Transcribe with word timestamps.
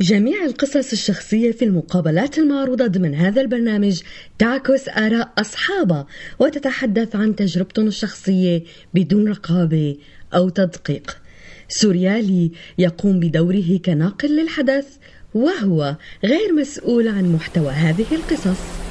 جميع 0.00 0.44
القصص 0.44 0.92
الشخصية 0.92 1.52
في 1.52 1.64
المقابلات 1.64 2.38
المعروضة 2.38 2.86
ضمن 2.86 3.14
هذا 3.14 3.40
البرنامج 3.40 4.02
تعكس 4.38 4.88
آراء 4.88 5.32
أصحابها 5.38 6.06
وتتحدث 6.38 7.16
عن 7.16 7.36
تجربتهم 7.36 7.86
الشخصية 7.86 8.62
بدون 8.94 9.28
رقابة 9.28 9.96
أو 10.34 10.48
تدقيق. 10.48 11.16
سوريالي 11.68 12.50
يقوم 12.78 13.20
بدوره 13.20 13.80
كناقل 13.84 14.36
للحدث 14.36 14.86
وهو 15.34 15.96
غير 16.24 16.52
مسؤول 16.52 17.08
عن 17.08 17.32
محتوى 17.32 17.72
هذه 17.72 18.14
القصص. 18.14 18.83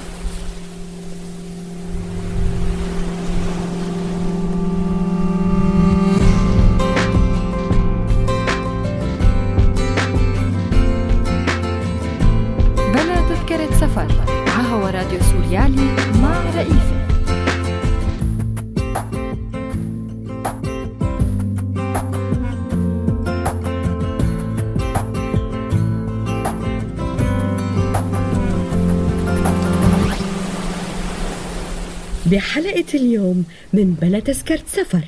بحلقة 32.44 32.94
اليوم 32.94 33.46
من 33.74 33.94
بلا 34.02 34.20
تذكرة 34.20 34.64
سفر. 34.68 35.04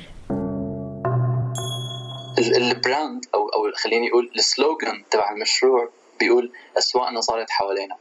ال 2.38 2.52
brand 2.52 3.24
أو 3.34 3.48
أو 3.48 3.72
خليني 3.74 4.10
أقول 4.10 4.30
ال 4.36 4.46
slogan 4.46 5.04
تبع 5.10 5.32
المشروع 5.32 5.88
بيقول 6.20 6.52
اسواقنا 6.78 7.20
صارت 7.20 7.50
حوالينا. 7.50 7.96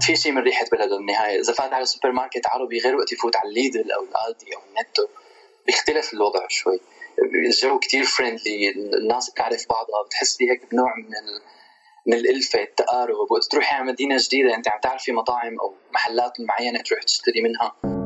في 0.00 0.16
شيء 0.16 0.32
من 0.32 0.42
ريحة 0.42 0.66
بلده 0.72 0.96
بالنهايه 0.96 1.40
إذا 1.40 1.52
فات 1.52 1.72
على 1.72 1.84
سوبر 1.84 2.12
ماركت 2.12 2.46
عربي 2.46 2.78
غير 2.78 2.96
وقت 2.96 3.12
يفوت 3.12 3.36
على 3.36 3.48
ال 3.48 3.57
Lidl 3.57 3.92
أو 3.92 4.02
ال 4.02 4.13
Aldi 4.13 4.56
أو 4.56 4.60
ال 4.68 4.74
Netto 4.74 5.06
بيختلف 5.66 6.14
الوضع 6.14 6.48
شوي. 6.48 6.80
الجو 7.46 7.78
كتير 7.78 8.04
friendly 8.04 8.70
الناس 9.02 9.30
بتعرف 9.30 9.66
بعضها 9.70 10.02
بتحس 10.06 10.36
في 10.36 10.50
هيك 10.50 10.62
بنوع 10.72 10.96
من 10.96 11.04
ال... 11.04 11.40
من 12.06 12.14
الإلفة 12.14 12.62
التقارب 12.62 13.16
وقت 13.30 13.44
تروحي 13.44 13.74
على 13.74 13.84
مدينة 13.84 14.16
جديدة 14.18 14.54
أنت 14.54 14.68
عم 14.68 14.80
تعرفي 14.80 15.12
مطاعم 15.12 15.60
أو 15.60 15.74
محلات 15.92 16.40
معينة 16.40 16.80
تروح 16.80 17.02
تشتري 17.02 17.42
منها. 17.42 17.99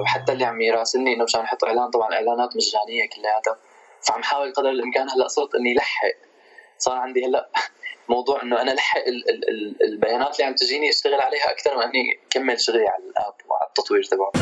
وحتى 0.00 0.32
اللي 0.32 0.44
عم 0.44 0.60
يراسلني 0.60 1.14
إنه 1.14 1.24
مشان 1.24 1.40
أحط 1.40 1.64
إعلان 1.64 1.90
طبعا 1.90 2.08
الإعلانات 2.08 2.50
مجانيه 2.56 3.08
كلياتها. 3.16 3.56
فعم 4.02 4.22
حاول 4.22 4.52
قدر 4.52 4.70
الإمكان 4.70 5.10
هلأ 5.10 5.28
صرت 5.28 5.54
إني 5.54 5.74
لحق. 5.74 6.08
صار 6.78 6.96
عندي 6.96 7.26
هلأ 7.26 7.48
موضوع 8.08 8.42
إنه 8.42 8.62
أنا 8.62 8.70
لحق 8.70 9.00
ال 9.00 9.30
ال 9.30 9.48
ال 9.50 9.92
البيانات 9.92 10.34
اللي 10.34 10.44
عم 10.44 10.54
تجيني 10.54 10.90
أشتغل 10.90 11.14
عليها 11.14 11.50
أكثر 11.50 11.76
ما 11.76 11.84
إني 11.84 12.04
كمل 12.30 12.60
شغلي 12.60 12.88
على 12.88 13.04
الآب 13.10 13.34
وعلى 13.48 13.68
التطوير 13.68 14.02
تبعه. 14.02 14.32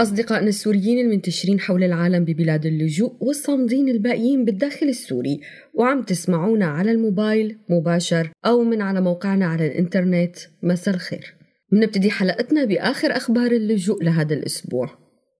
أصدقائنا 0.00 0.48
السوريين 0.48 0.98
المنتشرين 0.98 1.60
حول 1.60 1.84
العالم 1.84 2.24
ببلاد 2.24 2.66
اللجوء 2.66 3.12
والصامدين 3.20 3.88
الباقيين 3.88 4.44
بالداخل 4.44 4.86
السوري 4.86 5.40
وعم 5.74 6.02
تسمعونا 6.02 6.66
على 6.66 6.90
الموبايل 6.90 7.58
مباشر 7.68 8.30
أو 8.46 8.62
من 8.62 8.82
على 8.82 9.00
موقعنا 9.00 9.46
على 9.46 9.66
الإنترنت. 9.66 10.36
مساء 10.62 10.94
الخير. 10.94 11.41
منبتدي 11.72 12.10
حلقتنا 12.10 12.64
بآخر 12.64 13.16
أخبار 13.16 13.50
اللجوء 13.52 14.04
لهذا 14.04 14.34
الأسبوع. 14.34 14.90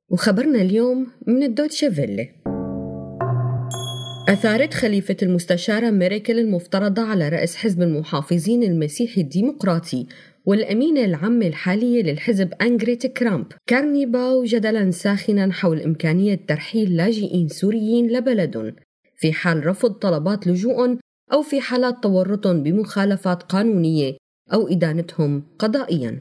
وخبرنا 0.08 0.62
اليوم 0.62 1.06
من 1.26 1.42
الدوتشي 1.42 1.90
فيلي. 1.90 2.28
أثارت 4.28 4.74
خليفة 4.74 5.16
المستشارة 5.22 5.90
ميريكل 5.90 6.38
المفترضة 6.38 7.02
على 7.02 7.28
رأس 7.28 7.56
حزب 7.56 7.82
المحافظين 7.82 8.62
المسيحي 8.62 9.20
الديمقراطي 9.20 10.06
والأمينة 10.44 11.04
العامة 11.04 11.46
الحالية 11.46 12.02
للحزب 12.02 12.52
أنجريت 12.62 13.06
كرامب 13.06 13.46
كارني 13.66 14.06
باو 14.06 14.44
جدلا 14.44 14.90
ساخنا 14.90 15.52
حول 15.52 15.80
إمكانية 15.80 16.40
ترحيل 16.48 16.96
لاجئين 16.96 17.48
سوريين 17.48 18.12
لبلدهم. 18.12 18.74
في 19.16 19.32
حال 19.32 19.66
رفض 19.66 19.90
طلبات 19.90 20.46
لجوء 20.46 20.98
أو 21.32 21.42
في 21.42 21.60
حالات 21.60 22.02
تورطهم 22.02 22.62
بمخالفات 22.62 23.42
قانونية 23.42 24.21
أو 24.52 24.68
إدانتهم 24.68 25.42
قضائياً. 25.58 26.18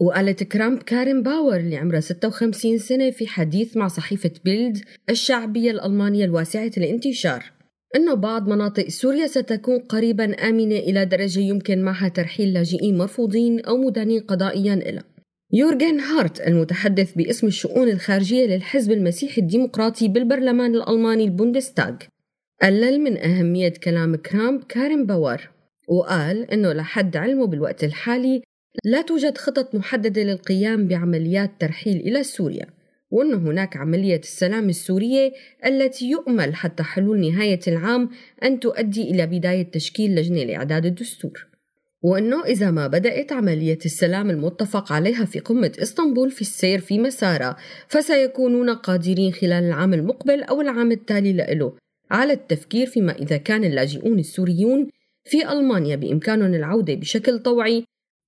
وقالت 0.00 0.42
كرامب 0.42 0.82
كارين 0.82 1.22
باور 1.22 1.56
اللي 1.56 1.76
عمرها 1.76 2.00
56 2.00 2.78
سنة 2.78 3.10
في 3.10 3.26
حديث 3.26 3.76
مع 3.76 3.88
صحيفة 3.88 4.30
بيلد 4.44 4.78
الشعبية 5.10 5.70
الألمانية 5.70 6.24
الواسعة 6.24 6.70
الانتشار 6.76 7.52
أنه 7.96 8.14
بعض 8.14 8.48
مناطق 8.48 8.88
سوريا 8.88 9.26
ستكون 9.26 9.78
قريبا 9.78 10.24
آمنة 10.48 10.76
إلى 10.76 11.04
درجة 11.04 11.40
يمكن 11.40 11.82
معها 11.82 12.08
ترحيل 12.08 12.52
لاجئين 12.52 12.98
مرفوضين 12.98 13.60
أو 13.60 13.76
مدانين 13.76 14.20
قضائيا 14.20 14.74
إلى. 14.74 15.02
يورجن 15.52 16.00
هارت 16.00 16.40
المتحدث 16.40 17.12
باسم 17.12 17.46
الشؤون 17.46 17.88
الخارجية 17.88 18.46
للحزب 18.46 18.92
المسيحي 18.92 19.40
الديمقراطي 19.40 20.08
بالبرلمان 20.08 20.74
الألماني 20.74 21.24
البوندستاغ 21.24 21.94
قلل 22.62 23.00
من 23.00 23.18
أهمية 23.18 23.72
كلام 23.84 24.16
كرامب 24.16 24.64
كارين 24.64 25.06
باور. 25.06 25.53
وقال 25.88 26.50
أنه 26.50 26.72
لحد 26.72 27.16
علمه 27.16 27.46
بالوقت 27.46 27.84
الحالي 27.84 28.42
لا 28.84 29.02
توجد 29.02 29.38
خطط 29.38 29.74
محددة 29.74 30.22
للقيام 30.22 30.88
بعمليات 30.88 31.50
ترحيل 31.60 31.96
إلى 31.96 32.22
سوريا 32.22 32.66
وأن 33.10 33.34
هناك 33.34 33.76
عملية 33.76 34.18
السلام 34.18 34.68
السورية 34.68 35.32
التي 35.66 36.10
يؤمل 36.10 36.54
حتى 36.54 36.82
حلول 36.82 37.20
نهاية 37.20 37.60
العام 37.68 38.10
أن 38.42 38.60
تؤدي 38.60 39.02
إلى 39.10 39.26
بداية 39.26 39.62
تشكيل 39.62 40.14
لجنة 40.14 40.44
لإعداد 40.44 40.86
الدستور. 40.86 41.46
وأنه 42.02 42.44
إذا 42.44 42.70
ما 42.70 42.86
بدأت 42.86 43.32
عملية 43.32 43.78
السلام 43.84 44.30
المتفق 44.30 44.92
عليها 44.92 45.24
في 45.24 45.38
قمة 45.38 45.72
إسطنبول 45.78 46.30
في 46.30 46.40
السير 46.40 46.80
في 46.80 46.98
مسارها 46.98 47.56
فسيكونون 47.88 48.70
قادرين 48.70 49.32
خلال 49.32 49.64
العام 49.64 49.94
المقبل 49.94 50.42
أو 50.42 50.60
العام 50.60 50.92
التالي 50.92 51.32
له 51.32 51.72
على 52.10 52.32
التفكير 52.32 52.86
فيما 52.86 53.12
إذا 53.12 53.36
كان 53.36 53.64
اللاجئون 53.64 54.18
السوريون 54.18 54.88
في 55.24 55.52
ألمانيا 55.52 55.96
بإمكانهم 55.96 56.54
العودة 56.54 56.94
بشكل 56.94 57.38
طوعي 57.38 57.84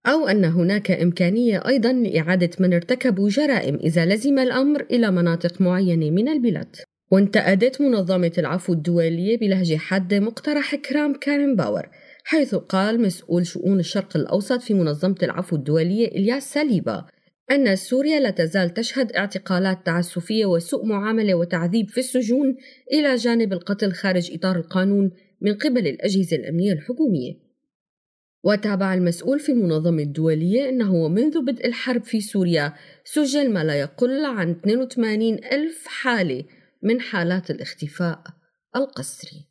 أو 0.07 0.29
أن 0.29 0.45
هناك 0.45 0.91
إمكانية 0.91 1.63
أيضا 1.67 1.93
لإعادة 1.93 2.51
من 2.61 2.75
ارتكبوا 2.75 3.29
جرائم 3.29 3.75
إذا 3.75 4.07
لزم 4.07 4.39
الأمر 4.39 4.87
إلى 4.91 5.11
مناطق 5.11 5.61
معينة 5.61 6.11
من 6.11 6.29
البلاد. 6.29 6.77
وانتقدت 7.11 7.81
منظمة 7.81 8.33
العفو 8.39 8.73
الدولية 8.73 9.39
بلهجة 9.39 9.77
حادة 9.77 10.21
مقترح 10.21 10.75
كرامب 10.75 11.15
كارين 11.15 11.57
باور 11.57 11.89
حيث 12.25 12.55
قال 12.55 13.03
مسؤول 13.03 13.47
شؤون 13.47 13.79
الشرق 13.79 14.17
الأوسط 14.17 14.63
في 14.63 14.75
منظمة 14.75 15.17
العفو 15.23 15.57
الدولية 15.57 16.09
إلياس 16.09 16.53
ساليبا 16.53 17.07
أن 17.51 17.77
سوريا 17.77 18.21
لا 18.21 18.31
تزال 18.31 18.75
تشهد 18.75 19.13
اعتقالات 19.13 19.87
تعسفية 19.87 20.47
وسوء 20.47 20.87
معاملة 20.87 21.35
وتعذيب 21.35 21.91
في 21.91 21.99
السجون 22.01 22.57
إلى 22.93 23.15
جانب 23.15 23.53
القتل 23.53 23.93
خارج 23.93 24.33
إطار 24.35 24.57
القانون 24.57 25.11
من 25.41 25.55
قبل 25.55 25.87
الأجهزة 25.87 26.37
الأمنية 26.37 26.73
الحكومية. 26.73 27.47
وتابع 28.45 28.95
المسؤول 28.95 29.41
في 29.41 29.53
المنظمة 29.53 30.03
الدولية 30.03 30.69
أنه 30.69 31.09
منذ 31.09 31.41
بدء 31.41 31.67
الحرب 31.67 32.05
في 32.05 32.21
سوريا 32.21 32.73
سجل 33.05 33.53
ما 33.53 33.65
لا 33.65 33.75
يقل 33.75 34.25
عن 34.25 34.51
82 34.51 35.35
ألف 35.35 35.87
حالة 35.87 36.45
من 36.83 37.01
حالات 37.01 37.51
الاختفاء 37.51 38.23
القسري. 38.77 39.47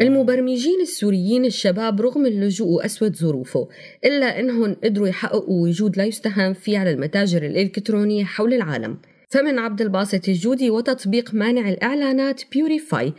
المبرمجين 0.00 0.80
السوريين 0.80 1.44
الشباب 1.44 2.00
رغم 2.00 2.26
اللجوء 2.26 2.68
وأسود 2.68 3.16
ظروفه 3.16 3.68
إلا 4.04 4.40
أنهم 4.40 4.74
قدروا 4.74 5.08
يحققوا 5.08 5.62
وجود 5.62 5.96
لا 5.96 6.04
يستهان 6.04 6.52
فيه 6.52 6.78
على 6.78 6.90
المتاجر 6.90 7.42
الإلكترونية 7.42 8.24
حول 8.24 8.54
العالم. 8.54 8.98
فمن 9.28 9.58
عبد 9.58 9.80
الباسط 9.80 10.28
الجودي 10.28 10.70
وتطبيق 10.70 11.34
مانع 11.34 11.68
الإعلانات 11.68 12.42
Purify 12.52 13.12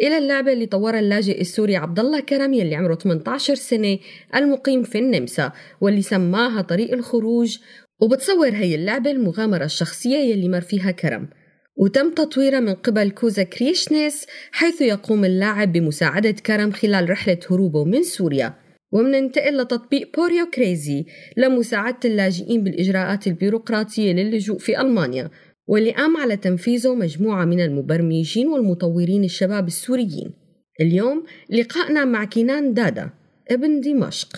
إلى 0.00 0.18
اللعبة 0.18 0.52
اللي 0.52 0.66
طورها 0.66 1.00
اللاجئ 1.00 1.40
السوري 1.40 1.76
عبد 1.76 1.98
الله 1.98 2.20
كرم 2.20 2.54
يلي 2.54 2.74
عمره 2.74 2.94
18 2.94 3.54
سنة 3.54 3.98
المقيم 4.34 4.82
في 4.82 4.98
النمسا 4.98 5.52
واللي 5.80 6.02
سماها 6.02 6.62
طريق 6.62 6.92
الخروج 6.92 7.58
وبتصور 8.00 8.48
هي 8.48 8.74
اللعبة 8.74 9.10
المغامرة 9.10 9.64
الشخصية 9.64 10.16
يلي 10.16 10.48
مر 10.48 10.60
فيها 10.60 10.90
كرم. 10.90 11.28
وتم 11.76 12.10
تطويرها 12.10 12.60
من 12.60 12.74
قبل 12.74 13.10
Causa 13.10 13.42
Creations 13.42 14.26
حيث 14.52 14.80
يقوم 14.80 15.24
اللاعب 15.24 15.72
بمساعدة 15.72 16.30
كرم 16.30 16.70
خلال 16.70 17.10
رحلة 17.10 17.38
هروبه 17.50 17.84
من 17.84 18.02
سوريا. 18.02 18.54
ومننتقل 18.92 19.56
لتطبيق 19.56 20.16
Bureaucrazy 20.16 21.06
لمساعدة 21.36 21.98
اللاجئين 22.04 22.64
بالإجراءات 22.64 23.26
البيروقراطية 23.26 24.12
للجوء 24.12 24.58
في 24.58 24.80
ألمانيا. 24.80 25.30
واللي 25.68 25.92
قام 25.92 26.16
على 26.16 26.36
تنفيذه 26.36 26.94
مجموعة 26.94 27.44
من 27.44 27.60
المبرمجين 27.60 28.48
والمطورين 28.48 29.24
الشباب 29.24 29.66
السوريين. 29.66 30.32
اليوم 30.80 31.24
لقائنا 31.50 32.04
مع 32.04 32.24
كينان 32.24 32.74
دادا 32.74 33.10
ابن 33.50 33.80
دمشق 33.80 34.28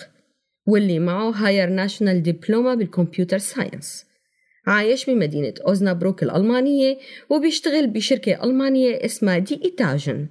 واللي 0.67 0.99
معه 0.99 1.29
higher 1.29 1.69
national 1.69 2.23
diploma 2.23 2.75
بال 2.75 2.87
computer 2.87 3.37
science. 3.37 4.05
عايش 4.67 5.09
بمدينة 5.09 5.53
أوزنابروك 5.67 6.23
الألمانية 6.23 6.97
وبيشتغل 7.29 7.87
بشركة 7.87 8.43
ألمانية 8.43 9.05
اسمها 9.05 9.37
دي 9.37 9.61
إيتاجن 9.65 10.27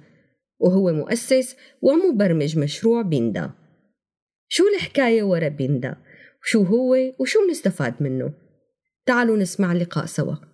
وهو 0.59 0.93
مؤسس 0.93 1.55
ومبرمج 1.81 2.57
مشروع 2.57 3.01
بيندا. 3.01 3.51
شو 4.49 4.63
الحكاية 4.75 5.23
ورا 5.23 5.47
بيندا؟ 5.47 5.95
وشو 6.43 6.63
هو؟ 6.63 6.95
وشو 7.19 7.39
بنستفاد 7.47 7.93
منه؟ 7.99 8.33
تعالوا 9.05 9.37
نسمع 9.37 9.71
اللقاء 9.71 10.05
سوا. 10.05 10.50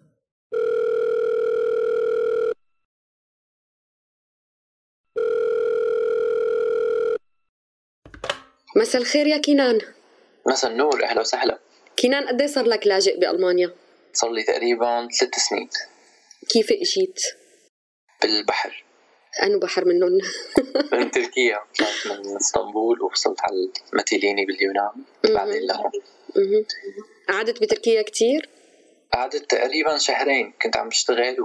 مساء 8.77 9.01
الخير 9.01 9.27
يا 9.27 9.37
كينان. 9.37 9.81
مساء 10.45 10.71
النور 10.71 11.03
أهلا 11.03 11.21
وسهلا. 11.21 11.59
كينان 11.97 12.27
قد 12.27 12.45
صار 12.45 12.65
لك 12.65 12.87
لاجئ 12.87 13.19
بألمانيا؟ 13.19 13.71
صار 14.13 14.31
لي 14.31 14.43
تقريبا 14.43 15.07
ثلاث 15.19 15.35
سنين. 15.35 15.69
كيف 16.49 16.71
إجيت؟ 16.71 17.21
بالبحر. 18.21 18.83
أنو 19.43 19.59
بحر 19.59 19.85
منهن؟ 19.85 20.11
من 20.93 21.11
تركيا 21.11 21.59
طلعت 21.79 22.19
من 22.19 22.35
إسطنبول 22.35 23.01
ووصلت 23.01 23.41
على 23.41 23.69
ماتيليني 23.93 24.45
باليونان. 24.45 24.91
بعدين 25.23 25.67
لهون 25.67 25.91
قعدت 27.29 27.61
بتركيا 27.61 28.01
كثير؟ 28.01 28.49
قعدت 29.13 29.51
تقريبا 29.51 29.97
شهرين. 29.97 30.53
كنت 30.61 30.77
عم 30.77 30.89
بشتغل 30.89 31.37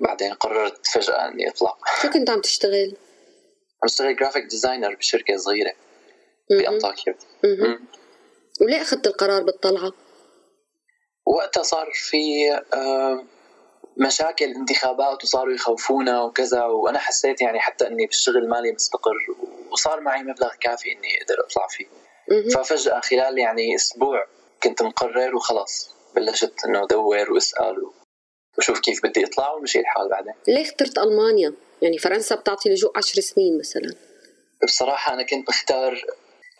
وبعدين 0.00 0.32
قررت 0.32 0.86
فجأة 0.86 1.28
إني 1.28 1.48
أطلع. 1.48 1.76
شو 2.02 2.10
كنت 2.10 2.30
عم 2.30 2.40
تشتغل؟ 2.40 2.96
عم 3.82 3.86
بشتغل 3.86 4.16
graphic 4.16 4.44
designer 4.44 4.94
بشركة 4.94 5.36
صغيرة. 5.36 5.72
بأنطاكيا 6.50 7.14
وليه 8.60 8.82
أخذت 8.82 9.06
القرار 9.06 9.42
بالطلعة؟ 9.42 9.92
وقتها 11.26 11.62
صار 11.62 11.90
في 11.94 12.50
مشاكل 13.96 14.44
انتخابات 14.44 15.24
وصاروا 15.24 15.54
يخوفونا 15.54 16.22
وكذا 16.22 16.64
وأنا 16.64 16.98
حسيت 16.98 17.40
يعني 17.40 17.60
حتى 17.60 17.86
إني 17.86 18.06
بالشغل 18.06 18.48
مالي 18.48 18.72
مستقر 18.72 19.16
وصار 19.70 20.00
معي 20.00 20.22
مبلغ 20.22 20.54
كافي 20.60 20.92
إني 20.92 21.22
أقدر 21.22 21.34
أطلع 21.46 21.66
فيه. 21.66 21.86
ففجأة 22.54 23.00
خلال 23.00 23.38
يعني 23.38 23.74
أسبوع 23.74 24.26
كنت 24.62 24.82
مقرر 24.82 25.36
وخلاص 25.36 25.90
بلشت 26.16 26.64
إنه 26.66 26.84
أدور 26.84 27.32
وأسأل 27.32 27.90
وشوف 28.58 28.80
كيف 28.80 29.02
بدي 29.02 29.24
أطلع 29.24 29.52
ومشي 29.52 29.80
الحال 29.80 30.08
بعدين. 30.08 30.34
ليه 30.48 30.62
اخترت 30.62 30.98
ألمانيا؟ 30.98 31.54
يعني 31.82 31.98
فرنسا 31.98 32.34
بتعطي 32.34 32.68
لجوء 32.68 32.98
عشر 32.98 33.20
سنين 33.20 33.58
مثلا. 33.58 33.94
بصراحة 34.64 35.14
أنا 35.14 35.22
كنت 35.22 35.48
مختار 35.48 36.04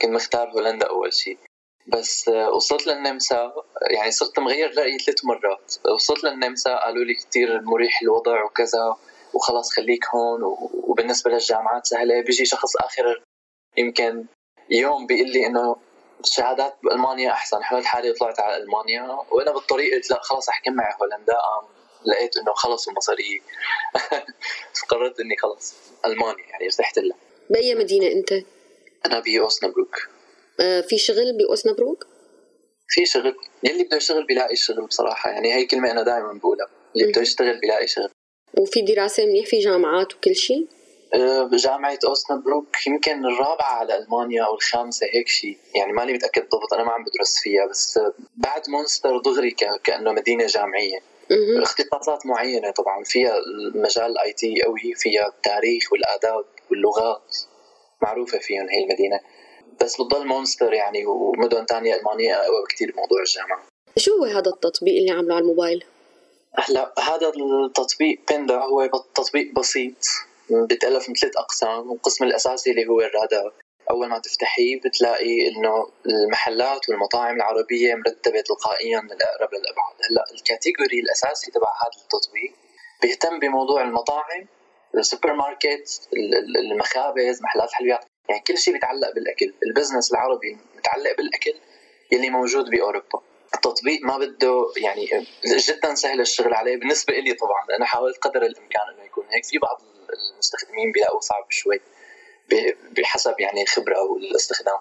كنت 0.02 0.10
مختار 0.10 0.50
هولندا 0.50 0.86
أول 0.86 1.12
شيء 1.12 1.38
بس 1.86 2.28
وصلت 2.28 2.86
للنمسا 2.86 3.52
يعني 3.90 4.10
صرت 4.10 4.38
مغير 4.38 4.78
رأيي 4.78 4.98
ثلاث 4.98 5.24
مرات. 5.24 5.74
وصلت 5.94 6.24
للنمسا 6.24 6.76
قالوا 6.76 7.04
لي 7.04 7.14
كثير 7.14 7.60
مريح 7.60 8.02
الوضع 8.02 8.44
وكذا 8.44 8.96
وخلاص 9.34 9.72
خليك 9.72 10.04
هون 10.14 10.40
وبالنسبة 10.72 11.30
للجامعات 11.30 11.86
سهلة. 11.86 12.20
بيجي 12.22 12.44
شخص 12.44 12.76
آخر 12.76 13.22
يمكن 13.76 14.24
يوم 14.70 15.06
بيقول 15.06 15.30
لي 15.30 15.46
إنه 15.46 15.76
الشهادات 16.24 16.74
بألمانيا 16.82 17.30
أحسن. 17.30 17.62
حملت 17.62 17.84
حالي 17.84 18.10
وطلعت 18.10 18.40
على 18.40 18.56
ألمانيا. 18.56 19.18
وأنا 19.30 19.52
بالطريق 19.52 19.94
قلت 19.94 20.10
لا 20.10 20.20
خلاص 20.22 20.48
أحكم 20.48 20.72
معي 20.72 20.94
هولندا. 21.00 21.32
قام 21.32 21.64
لقيت 22.06 22.36
إنه 22.36 22.54
خلص 22.54 22.88
المصارية 22.88 23.40
فقررت 24.80 25.20
إني 25.20 25.36
خلص 25.36 25.74
ألمانيا 26.06 26.46
يعني 26.50 26.64
ارتحت 26.66 26.98
لها. 26.98 27.16
بأي 27.50 27.74
مدينة 27.74 28.06
أنت؟ 28.06 28.44
أنا 29.06 29.20
بأوسنابروك 29.20 30.08
آه، 30.60 30.80
في 30.80 30.98
شغل 30.98 31.36
بأوسنابروك؟ 31.38 32.06
في 32.88 33.06
شغل. 33.06 33.36
يلي 33.62 33.84
بده 33.84 33.96
يشتغل 33.96 34.26
بيلاقي 34.26 34.56
شغل 34.56 34.86
بصراحة. 34.86 35.30
يعني 35.30 35.54
هي 35.54 35.66
كلمة 35.66 35.90
أنا 35.90 36.02
دائما 36.02 36.32
بقولها. 36.32 36.66
اللي 36.96 37.06
بده 37.12 37.22
يشتغل 37.22 37.60
بيلاقي 37.60 37.86
شغل. 37.86 38.08
وفي 38.58 38.82
دراسة 38.82 39.26
منيح 39.26 39.46
في 39.46 39.58
جامعات 39.58 40.14
وكل 40.14 40.34
شيء؟ 40.34 40.66
آه، 41.14 41.50
جامعة 41.52 41.98
أوسنابروك 42.06 42.86
يمكن 42.86 43.24
الرابعة 43.24 43.72
على 43.72 43.98
ألمانيا 43.98 44.42
أو 44.44 44.54
الخامسة 44.54 45.06
هيك 45.06 45.28
شيء 45.28 45.58
يعني 45.74 45.92
ماني 45.92 46.12
متأكد 46.12 46.42
بالضبط 46.42 46.72
أنا 46.74 46.84
ما 46.84 46.92
عم 46.92 47.04
بدرس 47.04 47.38
فيها 47.42 47.66
بس 47.66 48.00
بعد 48.36 48.62
مونستر 48.68 49.18
دغري 49.18 49.50
كأنه 49.84 50.12
مدينة 50.12 50.46
جامعية. 50.46 50.98
اختصاصات 51.62 52.26
معينة 52.26 52.70
طبعا. 52.70 53.04
فيها 53.04 53.34
مجال 53.74 54.18
IT 54.18 54.62
قوي 54.62 54.94
فيها 54.96 55.28
التاريخ 55.28 55.92
والآداب 55.92 56.44
واللغات. 56.70 57.36
معروفة 58.02 58.38
فيهم 58.38 58.68
هي 58.68 58.84
المدينة. 58.84 59.20
بس 59.80 60.00
بتضل 60.00 60.26
مونستر 60.26 60.72
يعني 60.72 61.06
ومدن 61.06 61.64
ثانية 61.66 61.94
ألمانية 61.94 62.34
أقوى 62.34 62.62
بكثير 62.64 62.92
بموضوع 62.92 63.20
الجامعة. 63.20 63.62
شو 63.96 64.12
هو 64.16 64.24
هذا 64.24 64.50
التطبيق 64.50 64.96
اللي 64.96 65.10
عمله 65.10 65.34
على 65.34 65.42
الموبايل؟ 65.42 65.84
هلا 66.54 66.94
هذا 66.98 67.32
التطبيق 67.66 68.20
بيندا 68.28 68.58
هو 68.58 68.86
تطبيق 69.14 69.54
بسيط 69.54 70.06
بيتألف 70.50 71.08
من 71.08 71.14
ثلاث 71.14 71.36
أقسام. 71.36 71.92
القسم 71.92 72.24
الأساسي 72.24 72.70
اللي 72.70 72.86
هو 72.88 73.00
الرادار. 73.00 73.52
أول 73.90 74.08
ما 74.08 74.18
تفتحيه 74.18 74.80
بتلاقي 74.80 75.48
إنه 75.48 75.86
المحلات 76.06 76.88
والمطاعم 76.88 77.36
العربية 77.36 77.94
مرتبة 77.94 78.40
تلقائيا 78.40 79.00
من 79.00 79.12
الأقرب 79.12 79.54
للأبعد 79.54 79.94
هلا 80.10 80.24
ال 80.34 80.42
category 80.42 81.00
الأساسي 81.00 81.50
تبع 81.50 81.68
هذا 81.82 82.02
التطبيق 82.02 82.52
بيهتم 83.02 83.38
بموضوع 83.38 83.82
المطاعم 83.82 84.46
السوبر 84.94 85.32
ماركت 85.32 86.08
المخابز 86.72 87.42
محلات 87.42 87.68
الحلويات 87.68 88.04
يعني 88.28 88.40
كل 88.40 88.58
شيء 88.58 88.74
بيتعلق 88.74 89.14
بالأكل 89.14 89.54
ال 89.66 89.72
business 89.72 90.12
العربي 90.12 90.58
متعلق 90.78 91.16
بالأكل 91.16 91.54
يلي 92.12 92.30
موجود 92.30 92.70
بأوروبا. 92.70 93.22
التطبيق 93.54 94.02
ما 94.02 94.18
بده 94.18 94.72
يعني 94.76 95.26
جدا 95.68 95.94
سهل 95.94 96.20
الشغل 96.20 96.54
عليه. 96.54 96.76
بالنسبة 96.76 97.14
لي 97.14 97.34
طبعا 97.34 97.76
أنا 97.76 97.84
حاولت 97.84 98.18
قدر 98.18 98.42
الإمكان 98.42 98.82
إنه 98.94 99.04
يكون 99.04 99.24
هيك. 99.30 99.44
في 99.44 99.58
بعض 99.58 99.82
المستخدمين 100.34 100.92
بيلاقوا 100.92 101.20
صعب 101.20 101.46
شوي 101.48 101.80
بحسب 102.96 103.34
يعني 103.40 103.62
الخبره 103.62 104.02
والاستخدام 104.02 104.78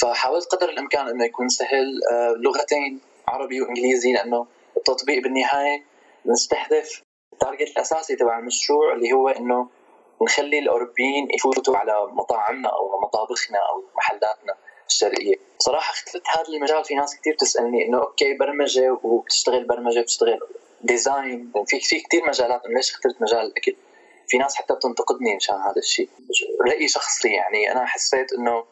فحاولت 0.00 0.46
قدر 0.46 0.68
الإمكان 0.68 1.08
إنه 1.08 1.24
يكون 1.24 1.48
سهل 1.48 2.00
آه، 2.12 2.34
لغتين 2.36 3.00
عربي 3.28 3.60
وإنجليزي 3.60 4.12
لأنه 4.12 4.46
التطبيق 4.76 5.22
بالنهاية 5.22 5.84
نستهدف 6.26 7.02
ال 7.38 7.43
target 7.43 7.70
الأساسي 7.70 8.16
تبع 8.16 8.38
المشروع 8.38 8.92
اللي 8.92 9.12
هو 9.12 9.28
إنه 9.28 9.68
نخلي 10.22 10.58
الأوروبيين 10.58 11.28
يفوتوا 11.34 11.76
على 11.76 12.06
مطاعمنا 12.06 12.68
أو 12.68 13.00
مطابخنا 13.00 13.58
أو 13.58 13.84
محلاتنا 13.96 14.54
الشرقية. 14.86 15.34
صراحة 15.58 15.92
اخترت 15.92 16.22
هذا 16.28 16.48
المجال 16.48 16.84
في 16.84 16.94
ناس 16.94 17.16
كثير 17.20 17.34
تسألني 17.34 17.86
إنه 17.86 17.98
أوكي 17.98 18.34
برمجة 18.34 18.98
وبتشتغل 19.02 19.64
برمجة 19.64 20.00
بتشتغل 20.00 20.40
design 20.80 21.52
في 21.66 21.80
في 21.80 22.00
كثير 22.00 22.24
مجالات 22.28 22.62
ليش 22.66 22.90
اخترت 22.90 23.22
مجال 23.22 23.40
الأكل؟ 23.40 23.76
في 24.28 24.38
ناس 24.38 24.56
حتى 24.56 24.74
بتنتقدني 24.74 25.36
مشان 25.36 25.56
هذا 25.56 25.76
الشيء. 25.76 26.08
رأيي 26.68 26.88
شخصي 26.88 27.28
يعني 27.28 27.72
أنا 27.72 27.86
حسيت 27.86 28.32
إنه 28.32 28.64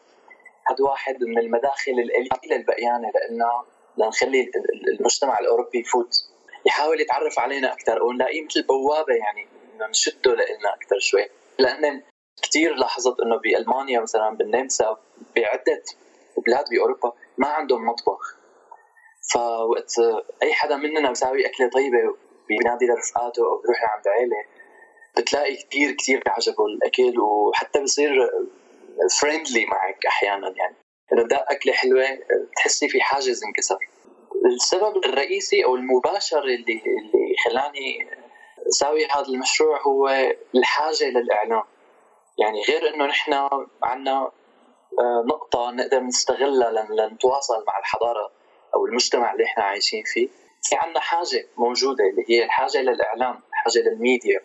هذا 0.67 0.83
واحد 0.83 1.23
من 1.23 1.39
المداخل 1.39 1.91
القليله 1.91 2.55
البقيانة 2.55 3.11
لأنه 3.15 3.63
لنخلي 3.97 4.51
المجتمع 4.99 5.39
الأوروبي 5.39 5.79
يفوت. 5.79 6.29
يحاول 6.65 7.01
يتعرف 7.01 7.39
علينا 7.39 7.73
أكثر 7.73 8.01
أو 8.01 8.11
نلاقيه 8.11 8.45
مثل 8.45 8.63
بوابة 8.63 9.13
يعني 9.13 9.47
نشده 9.89 10.33
لنا 10.33 10.73
أكثر 10.73 10.99
شوي. 10.99 11.29
لأن 11.59 12.03
كثير 12.43 12.75
لاحظت 12.75 13.19
إنه 13.19 13.37
بألمانيا 13.37 13.99
مثلا 13.99 14.29
بالنمسا 14.29 14.97
بعدة 15.35 15.83
بلاد 16.47 16.65
بأوروبا 16.71 17.13
ما 17.37 17.47
عندهم 17.47 17.85
مطبخ. 17.85 18.37
فوقت 19.33 19.93
أي 20.43 20.53
حدا 20.53 20.75
مننا 20.75 21.09
بيساوي 21.09 21.45
أكلة 21.45 21.69
طيبة 21.69 22.17
بينادي 22.47 22.85
لرفقاته 22.85 23.41
أو 23.41 23.57
بيروح 23.57 23.83
لعند 23.83 24.07
عيلة 24.07 24.43
بتلاقي 25.17 25.55
كثير 25.55 25.91
كثير 25.91 26.21
بيعجبه 26.25 26.65
الأكل 26.65 27.19
وحتى 27.19 27.79
بصير 27.79 28.29
فريندلي 29.19 29.65
معك 29.65 30.05
أحيانا 30.05 30.53
يعني. 30.57 30.75
إذا 31.13 31.45
أكلة 31.51 31.73
حلوة 31.73 32.19
بتحسي 32.51 32.89
في 32.89 33.01
حاجز 33.01 33.43
انكسر. 33.43 33.79
السبب 34.47 35.05
الرئيسي 35.05 35.65
أو 35.65 35.75
المباشر 35.75 36.43
اللي 36.43 36.81
اللي 36.87 37.35
خلاني 37.45 38.07
أساوي 38.69 39.05
هذا 39.05 39.27
المشروع 39.27 39.81
هو 39.81 40.09
الحاجة 40.55 41.09
للاعلام 41.09 41.63
يعني 42.37 42.61
غير 42.69 42.93
إنه 42.95 43.05
نحن 43.05 43.33
عندنا 43.83 44.31
آه، 44.99 45.23
نقطة 45.27 45.71
نقدر 45.71 45.99
نستغلها 45.99 46.71
لنتواصل 46.71 47.63
مع 47.67 47.79
الحضارة 47.79 48.31
أو 48.75 48.85
المجتمع 48.85 49.33
اللي 49.33 49.45
إحنا 49.45 49.63
عايشين 49.63 50.03
فيه. 50.05 50.27
في 50.63 50.75
عندنا 50.75 50.99
حاجة 50.99 51.47
موجودة 51.57 52.03
اللي 52.03 52.25
هي 52.29 52.43
الحاجة 52.43 52.81
للإعلام 52.81 53.41
الحاجة 53.49 53.79
للميديا 53.79 54.41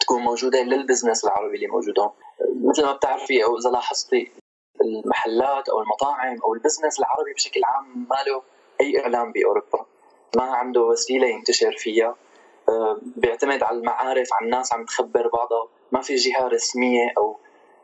تكون 0.00 0.22
موجودة 0.22 0.62
لل 0.62 0.74
business 0.74 1.24
العربي 1.24 1.56
اللي 1.56 1.66
موجودون 1.66 2.10
مثل 2.64 2.84
ما 2.84 2.92
بتعرفي 2.92 3.44
أو 3.44 3.58
إذا 3.58 3.70
لاحظتي 3.70 4.32
المحلات 4.80 5.68
أو 5.68 5.80
المطاعم 5.80 6.38
أو 6.44 6.54
ال 6.54 6.59
business 6.59 6.98
العربي 6.98 7.32
بشكل 7.34 7.60
عام 7.64 8.06
ما 8.10 8.22
له 8.80 8.86
أي 8.86 9.00
إعلام 9.00 9.32
بأوروبا 9.32 9.86
ما 10.36 10.42
عنده 10.42 10.80
وسيلة 10.80 11.26
ينتشر 11.26 11.72
فيها. 11.78 12.16
آه، 12.68 12.98
بيعتمد 13.16 13.62
على 13.62 13.78
المعارف 13.78 14.32
على 14.32 14.44
الناس 14.44 14.72
عم 14.72 14.84
تخبر 14.84 15.28
بعضها. 15.28 15.68
ما 15.92 16.02
في 16.02 16.14
جهة 16.14 16.48
رسمية 16.48 17.12
أو 17.18 17.36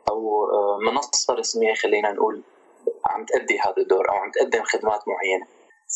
أو 0.09 0.45
آه، 0.45 0.79
منصة 0.91 1.33
رسمية 1.33 1.73
خلينا 1.73 2.11
نقول 2.11 2.41
عم 3.05 3.25
تأدي 3.25 3.59
هذا 3.59 3.77
الدور 3.77 4.09
أو 4.09 4.15
عم 4.15 4.31
تقدم 4.31 4.63
خدمات 4.63 5.07
معينة. 5.07 5.45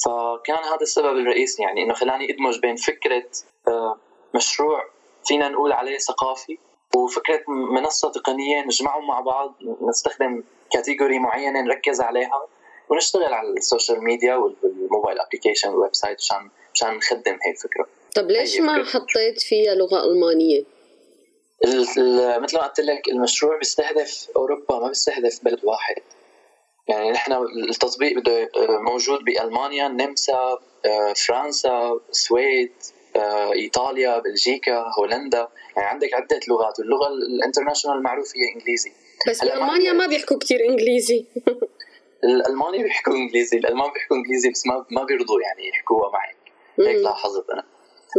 فكان 0.05 0.63
هذا 0.63 0.81
السبب 0.81 1.17
الرئيسي 1.17 1.63
يعني 1.63 1.83
إنه 1.83 1.93
خلاني 1.93 2.33
أدمج 2.33 2.59
بين 2.59 2.75
فكرة 2.75 3.29
آه، 3.67 3.97
مشروع 4.35 4.83
فينا 5.25 5.49
نقول 5.49 5.71
عليه 5.71 5.97
ثقافي 5.97 6.57
وفكرة 6.95 7.43
منصة 7.47 8.11
تقنية 8.11 8.65
نجمعهم 8.65 9.07
مع 9.07 9.19
بعض 9.19 9.53
نستخدم 9.81 10.43
category 10.71 11.19
معينة 11.19 11.61
نركز 11.61 12.01
عليها. 12.01 12.47
ونشتغل 12.89 13.33
على 13.33 13.49
ال 13.49 13.57
social 13.57 14.03
media 14.03 14.35
وال 14.35 14.56
mobile 14.56 15.19
application 15.19 15.62
وال 15.62 15.69
website 15.69 16.17
مشان 16.17 16.49
مشان 16.73 16.97
نخدم 16.97 17.37
هي 17.45 17.51
الفكرة. 17.51 17.87
طب 18.15 18.31
ليش 18.31 18.59
ما 18.59 18.85
حطيت 18.85 19.41
فيها 19.41 19.75
لغة 19.75 20.03
ألمانية؟ 20.03 20.63
مثل 21.65 22.57
ما 22.57 22.67
قلت 22.67 22.79
لك 22.79 23.07
المشروع 23.07 23.57
بيستهدف 23.57 24.27
أوروبا 24.35 24.79
ما 24.79 24.87
بيستهدف 24.87 25.43
بلد 25.43 25.65
واحد. 25.65 25.95
يعني 26.87 27.11
نحن 27.11 27.31
التطبيق 27.69 28.17
بده 28.17 28.49
موجود 28.91 29.19
بألمانيا 29.19 29.87
النمسا 29.87 30.59
فرنسا 31.27 31.99
السويد 32.09 32.71
إيطاليا 33.55 34.19
بلجيكا 34.19 34.85
هولندا. 34.99 35.47
يعني 35.75 35.87
عندك 35.87 36.13
عدة 36.13 36.39
لغات 36.47 36.79
واللغة 36.79 37.07
ال 37.07 37.14
international 37.14 37.97
المعروف 37.97 38.33
هي 38.37 38.53
إنجليزي. 38.55 38.91
بس 39.29 39.43
بألمانيا 39.43 39.93
ما 39.93 40.07
بيحكوا 40.07 40.37
كثير 40.37 40.59
إنجليزي. 40.69 41.25
الألماني 42.23 42.83
بيحكوا 42.83 43.13
إنجليزي 43.13 43.57
الألمان 43.57 43.91
بيحكوا 43.91 44.17
إنجليزي 44.17 44.49
بس 44.49 44.67
ما 44.67 44.85
ما 44.89 45.03
بيرضوا 45.03 45.41
يعني 45.41 45.69
يحكوها 45.69 46.11
معي. 46.11 46.35
هيك 46.79 47.03
لاحظت 47.03 47.49
أنا. 47.49 47.63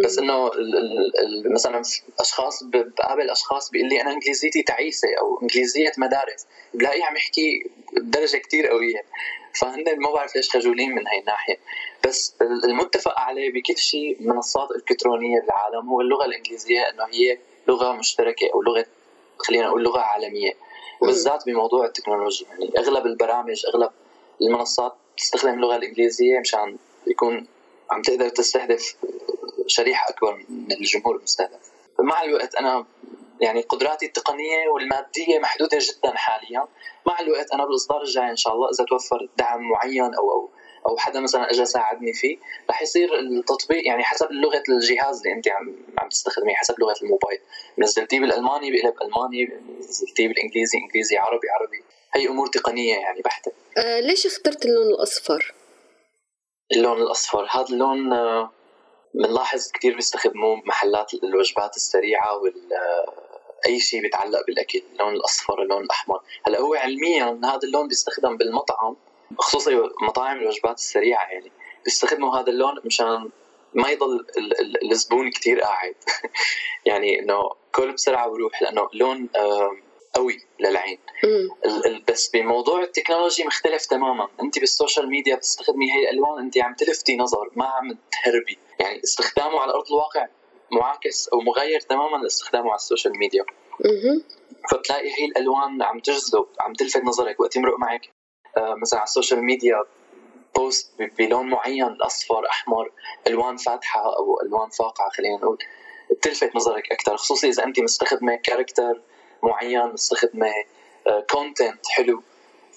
بس 0.04 0.18
إنه 0.18 0.50
مثلا 1.54 1.82
أشخاص 2.20 2.62
بقابل 2.62 3.30
أشخاص 3.30 3.70
بيقول 3.70 3.88
لي 3.88 4.00
أنا 4.00 4.12
إنجليزيتي 4.12 4.62
تعيسة 4.62 5.08
أو 5.20 5.40
إنجليزية 5.42 5.92
مدارس 5.98 6.46
بلاقيه 6.74 7.04
عم 7.04 7.16
يحكي 7.16 7.70
بدرجة 7.92 8.36
كثير 8.36 8.66
قوية. 8.66 9.04
فهن 9.60 9.84
ما 9.98 10.12
بعرف 10.12 10.36
ليش 10.36 10.50
خجولين 10.50 10.94
من 10.94 11.06
هاي 11.06 11.18
الناحية. 11.20 11.56
بس 12.06 12.34
المتفق 12.42 13.20
عليه 13.20 13.52
بكل 13.52 13.76
شيء 13.76 14.16
منصات 14.20 14.70
إلكترونية 14.70 15.40
بالعالم 15.40 15.88
هو 15.88 16.00
اللغة 16.00 16.24
الإنجليزية 16.24 16.80
إنه 16.80 17.04
هي 17.04 17.38
لغة 17.68 17.92
مشتركة 17.92 18.50
أو 18.54 18.62
لغة 18.62 18.86
خلينا 19.38 19.66
نقول 19.66 19.82
لغة 19.84 20.00
عالمية. 20.00 20.52
وبالذات 21.00 21.46
بموضوع 21.46 21.86
التكنولوجيا. 21.86 22.46
يعني 22.48 22.70
أغلب 22.78 23.06
البرامج 23.06 23.66
أغلب 23.74 23.90
المنصات 24.42 24.94
تستخدم 25.16 25.54
اللغة 25.54 25.76
الإنجليزية 25.76 26.38
مشان 26.40 26.76
يكون 27.06 27.46
عم 27.90 28.02
تقدر 28.02 28.28
تستهدف 28.28 28.96
شريحة 29.66 30.10
أكبر 30.10 30.44
من 30.48 30.72
الجمهور 30.72 31.16
المستهدف. 31.16 31.70
مع 31.98 32.22
الوقت 32.22 32.54
أنا 32.54 32.86
يعني 33.40 33.60
قدراتي 33.60 34.06
التقنية 34.06 34.68
والمادية 34.68 35.38
محدودة 35.38 35.78
جدا 35.80 36.16
حاليا. 36.16 36.66
مع 37.06 37.20
الوقت 37.20 37.52
أنا 37.52 37.64
بالإصدار 37.66 38.02
الجاي 38.02 38.30
إن 38.30 38.36
شاء 38.36 38.54
الله 38.54 38.68
إذا 38.70 38.84
توفر 38.84 39.28
دعم 39.36 39.68
معين 39.68 40.14
أو 40.14 40.32
أو 40.32 40.50
أو 40.88 40.96
حدا 40.96 41.20
مثلا 41.20 41.50
اجى 41.50 41.64
ساعدني 41.64 42.12
فيه 42.12 42.38
رح 42.70 42.82
يصير 42.82 43.18
التطبيق 43.18 43.86
يعني 43.86 44.04
حسب 44.04 44.32
لغة 44.32 44.62
الجهاز 44.68 45.16
اللي 45.16 45.32
أنت 45.32 45.48
عم 45.48 45.76
عم 45.98 46.08
تستخدميه 46.08 46.54
حسب 46.54 46.74
لغة 46.80 46.94
الموبايل. 47.02 47.38
نزلتيه 47.78 48.20
بالألماني 48.20 48.70
بقلب 48.70 48.94
ألماني 49.02 49.60
نزلتيه 49.78 50.28
بالإنجليزي 50.28 50.78
إنجليزي 50.78 51.16
عربي 51.16 51.50
عربي. 51.50 51.84
هي 52.14 52.28
أمور 52.28 52.46
تقنية 52.46 52.96
يعني 52.96 53.20
بحتة. 53.22 53.52
آه 53.78 54.00
ليش 54.00 54.26
اخترت 54.26 54.64
اللون 54.64 54.86
الأصفر؟ 54.86 55.54
اللون 56.72 57.02
الأصفر 57.02 57.48
هذا 57.50 57.66
اللون 57.70 58.12
آه 58.12 58.50
بنلاحظ 59.14 59.70
كثير 59.72 59.94
بيستخدموه 59.94 60.60
بمحلات 60.60 61.14
الوجبات 61.14 61.76
السريعة 61.76 62.36
وال 62.36 62.72
آه، 62.72 63.12
أي 63.66 63.80
شيء 63.80 64.02
بيتعلق 64.02 64.46
بالأكل 64.46 64.82
اللون 64.92 65.14
الأصفر 65.14 65.62
اللون 65.62 65.84
الأحمر. 65.84 66.20
هلأ 66.46 66.60
هو 66.60 66.74
علميا 66.74 67.40
هذا 67.44 67.60
اللون 67.64 67.88
بيستخدم 67.88 68.36
بالمطعم 68.36 68.96
خصوصا 69.38 69.70
مطاعم 70.02 70.38
الوجبات 70.38 70.78
السريعة 70.78 71.30
يعني 71.30 71.52
بيستخدموا 71.84 72.36
هذا 72.36 72.50
اللون 72.50 72.74
مشان 72.84 73.30
ما 73.74 73.88
يضل 73.88 74.26
الزبون 74.90 75.30
كثير 75.30 75.60
قاعد. 75.60 75.94
يعني 76.86 77.20
إنه 77.20 77.50
كل 77.72 77.92
بسرعة 77.92 78.28
بروح 78.28 78.62
لأنه 78.62 78.88
لون 78.92 79.28
قوي 80.14 80.40
للعين. 80.60 80.98
بس 82.08 82.28
بموضوع 82.28 82.82
ال 82.82 82.88
technology 82.88 83.44
مختلف 83.44 83.86
تماما. 83.86 84.28
أنت 84.42 84.58
بال 84.58 84.71
social 84.71 85.08
media 85.08 85.36
بتستخدمي 85.36 85.92
هي 85.92 86.10
الألوان 86.10 86.38
أنت 86.38 86.58
عم 86.58 86.74
تلفتي 86.74 87.16
نظر 87.16 87.50
ما 87.56 87.64
عم 87.64 87.98
تهربي. 88.12 88.58
يعني 88.80 89.00
استخدامه 89.04 89.60
على 89.60 89.72
أرض 89.72 89.86
الواقع 89.86 90.26
معاكس 90.72 91.28
أو 91.28 91.40
مغاير 91.40 91.80
تماما 91.80 92.16
لاستخدامه 92.16 92.66
على 92.66 92.76
ال 92.76 92.82
social 92.82 93.18
media. 93.18 93.44
فبتلاقي 94.70 95.08
هي 95.08 95.24
الألوان 95.24 95.82
عم 95.82 96.00
تجذب 96.00 96.46
عم 96.60 96.72
تلفت 96.72 97.04
نظرك 97.04 97.40
وقت 97.40 97.56
يمرق 97.56 97.78
معك. 97.78 98.19
مثلا 98.56 98.98
على 98.98 99.06
ال 99.06 99.12
social 99.12 99.44
media 99.44 99.84
post 100.56 100.92
بلون 101.18 101.46
معين 101.46 101.96
اصفر 102.00 102.46
أحمر 102.46 102.92
ألوان 103.26 103.56
فاتحة 103.56 104.16
أو 104.16 104.40
ألوان 104.42 104.70
فاقعة 104.70 105.10
خلينا 105.10 105.36
نقول. 105.36 105.58
بتلفت 106.10 106.56
نظرك 106.56 106.92
أكثر 106.92 107.16
خصوصي 107.16 107.48
إذا 107.48 107.64
أنت 107.64 107.80
مستخدمة 107.80 108.36
character 108.36 109.00
معين 109.42 109.86
مستخدمة 109.86 110.52
content 111.30 111.86
آه، 111.86 111.90
حلو. 111.90 112.22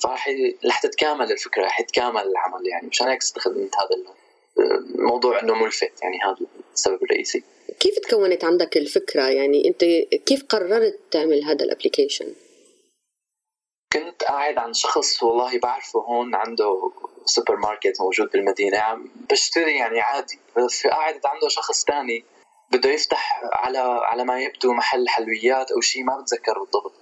فراح 0.04 0.30
رح 0.66 0.82
تتكامل 0.82 1.32
الفكرة 1.32 1.66
رح 1.66 1.80
يتكامل 1.80 2.22
العمل 2.22 2.68
يعني. 2.68 2.88
مشان 2.88 3.08
هيك 3.08 3.22
استخدمت 3.22 3.72
هذا 3.76 4.04
الموضوع 4.60 5.42
إنه 5.42 5.54
ملفت 5.54 6.02
يعني 6.02 6.20
هذا 6.26 6.48
السبب 6.74 7.04
الرئيسي. 7.04 7.44
كيف 7.80 8.00
تكونت 8.00 8.44
عندك 8.44 8.78
الفكرة؟ 8.78 9.22
يعني 9.22 9.68
أنت 9.68 9.84
كيف 10.26 10.44
قررت 10.44 11.00
تعمل 11.12 11.44
هذا 11.44 11.66
ال 11.66 11.71
application 11.71 12.34
كنت 13.94 14.24
قاعد 14.24 14.58
عند 14.58 14.76
شخص 14.76 15.24
والله 15.24 15.60
بعرفه 15.60 16.00
هون 16.00 16.36
عنده 16.36 16.92
سوبر 17.26 17.56
ماركت 17.56 18.02
موجود 18.02 18.30
بالمدينة 18.32 18.78
عم 18.78 19.10
بشتري 19.32 19.76
يعني 19.76 20.00
عادي 20.00 20.40
بس 20.58 20.88
قاعد 20.88 21.22
عنده 21.26 21.48
شخص 21.48 21.84
تاني 21.84 22.26
بده 22.72 22.90
يفتح 22.90 23.42
على 23.44 23.80
على 23.80 24.24
ما 24.24 24.40
يبدو 24.40 24.74
محل 24.74 25.10
حلويات 25.10 25.72
أو 25.72 25.82
شيء 25.82 26.04
ما 26.04 26.22
بتذكر 26.22 26.60
بالضبط. 26.60 26.94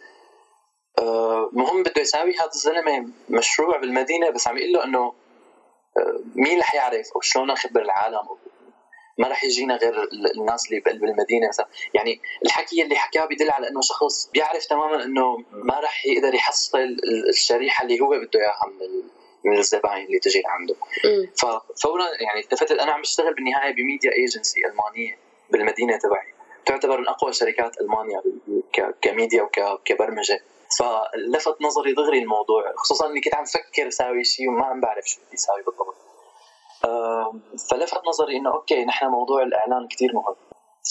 المهم 1.54 1.78
آه، 1.78 1.84
بده 1.84 2.02
يساوي 2.02 2.36
هذا 2.38 2.52
الزلمة 2.56 3.08
مشروع 3.30 3.78
بالمدينة 3.78 4.30
بس 4.30 4.48
عم 4.48 4.58
يقول 4.58 4.74
له 4.74 4.84
إنه 4.84 5.14
آه، 5.98 6.20
مين 6.36 6.60
رح 6.60 6.76
يعرف 6.76 7.12
أو 7.16 7.22
شلون 7.22 7.48
نخبر 7.48 7.82
العالم 7.82 8.28
ما 9.18 9.28
رح 9.28 9.44
يجينا 9.44 9.76
غير 9.76 10.10
الناس 10.38 10.68
اللي 10.68 10.80
بقلب 10.80 11.04
المدينة 11.04 11.48
مثلا. 11.48 11.68
يعني 11.94 12.22
الحكي 12.46 12.84
اللي 12.84 12.96
حكاه 12.96 13.26
بيدل 13.26 13.52
على 13.52 13.70
إنه 13.70 13.82
شخص 13.82 14.30
بيعرف 14.34 14.66
تماما 14.66 15.04
إنه 15.04 15.44
ما 15.52 15.80
رح 15.80 16.06
يقدر 16.06 16.34
يحصل 16.36 16.98
الشريحة 17.30 17.84
اللي 17.84 18.00
هو 18.00 18.10
بده 18.10 18.40
إياها 18.40 18.66
من 18.80 19.04
من 19.44 19.58
الزباين 19.58 20.06
اللي 20.06 20.20
تجي 20.20 20.42
لعنده. 20.42 20.76
ففورا 21.38 22.06
يعني 22.22 22.40
التفتت 22.40 22.72
أنا 22.72 22.92
عم 22.92 23.02
بشتغل 23.02 23.34
بالنهاية 23.34 23.74
بميديا 23.74 24.12
ايجنسي 24.14 24.60
ألمانية 24.66 25.18
بالمدينة 25.50 25.98
تبعي. 25.98 26.34
تعتبر 26.66 26.98
من 27.02 27.08
أقوى 27.08 27.34
شركات 27.34 27.82
ألمانيا 27.82 28.22
كميديا 29.02 29.44
وكبرمجه 29.44 30.44
فلفت 30.80 31.62
نظري 31.62 31.94
دغري 31.94 32.20
الموضوع 32.20 32.74
خصوصا 32.76 33.08
إني 33.10 33.22
كنت 33.22 33.36
عم 33.36 33.46
فكر 33.46 33.88
أساوي 33.88 34.24
شيء 34.24 34.50
وما 34.50 34.66
عم 34.66 34.82
بعرف 34.82 35.06
شو 35.06 35.20
بدي 35.28 35.36
أساوي 35.36 35.64
بالضبط. 35.64 35.96
فلفت 37.70 38.08
نظري 38.08 38.38
إنه 38.38 38.54
okay 38.54 38.86
نحن 38.86 39.06
موضوع 39.06 39.44
الإعلان 39.44 39.88
كثير 39.88 40.14
مهم. 40.14 40.36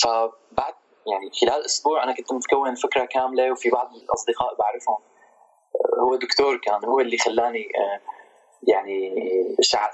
فبعد 0.02 0.74
يعني 1.06 1.30
خلال 1.40 1.64
أسبوع 1.64 2.04
أنا 2.04 2.12
كنت 2.12 2.32
مكون 2.32 2.74
فكرة 2.74 3.04
كاملة 3.04 3.52
وفي 3.52 3.70
بعض 3.70 3.94
الأصدقاء 3.94 4.54
بعرفهم. 4.54 4.98
هو 5.98 6.16
دكتور 6.16 6.56
كان 6.56 6.84
هو 6.84 7.00
اللي 7.00 7.18
خلاني 7.18 7.68
آه، 7.78 8.00
يعني 8.68 9.14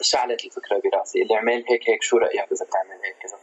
شعلت 0.01 0.45
الفكرة 0.45 0.81
براسي 0.85 1.23
اللي 1.23 1.37
عمل 1.37 1.65
هيك 1.69 1.91
هيك 1.91 2.03
شو 2.03 2.17
رأيك؟ 2.17 2.53
اذا 2.53 2.67
بتعمل 2.67 3.01
هيك 3.05 3.17
كذا. 3.23 3.39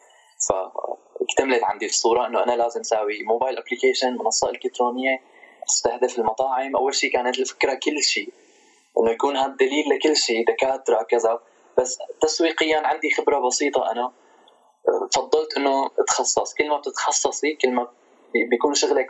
فاكتملت 0.50 1.64
عندي 1.64 1.86
الصورة 1.86 2.28
إنه 2.28 2.44
أنا 2.44 2.52
لازم 2.52 2.80
أسوي 2.80 3.24
mobile 3.24 3.58
application 3.58 4.18
منصة 4.18 4.50
إلكترونية 4.50 5.22
تستهدف 5.68 6.20
المطاعم. 6.20 6.76
أول 6.76 6.96
شيء 6.96 7.12
كانت 7.12 7.40
الفكرة 7.40 7.74
كل 7.74 8.04
شيء 8.04 8.34
إنه 9.00 9.12
يكون 9.12 9.38
هذا 9.38 9.56
دليل 9.56 9.90
لكل 9.90 10.16
شيء 10.16 10.46
دكاترة 10.48 11.04
كذا. 11.04 11.40
بس 11.80 11.98
تسويقيا 12.22 12.88
عندي 12.88 13.12
خبرة 13.12 13.48
بسيطة 13.48 13.92
أنا. 13.92 14.12
فضلت 15.16 15.58
إنه 15.58 15.90
أتخصص. 16.00 16.54
كل 16.54 16.70
ما 16.70 16.78
بتتخصصي 16.78 17.54
كل 17.54 17.72
ما 17.72 17.88
بيكون 18.52 18.74
شغلك 18.74 19.08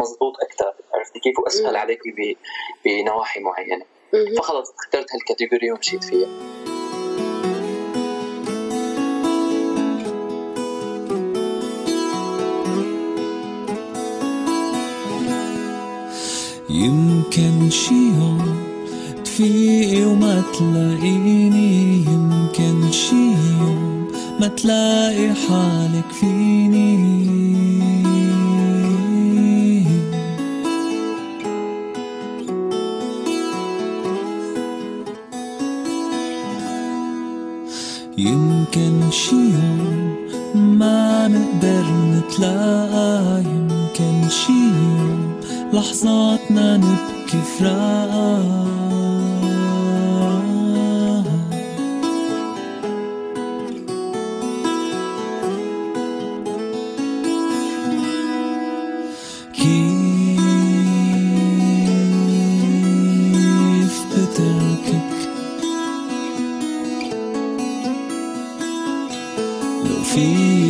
مزبوط 0.00 0.34
أكثر 0.40 0.72
عرفتي 0.94 1.20
كيف؟ 1.20 1.38
وأسهل 1.38 1.76
عليك 1.76 2.00
بنواحي 2.84 3.40
معينة. 3.40 3.84
فخلص 4.38 4.70
اخترت 4.78 5.14
هالكاتيجوري 5.14 5.72
ومشيت 5.72 6.04
فيها. 6.04 6.28
يمكن 16.70 17.70
شي 17.70 17.94
يوم 17.94 18.66
تفيقي 19.24 20.04
وما 20.04 20.42
تلاقيني. 20.58 21.65
تلاقي 24.56 25.34
حالك 25.34 26.12
فيني 26.20 26.55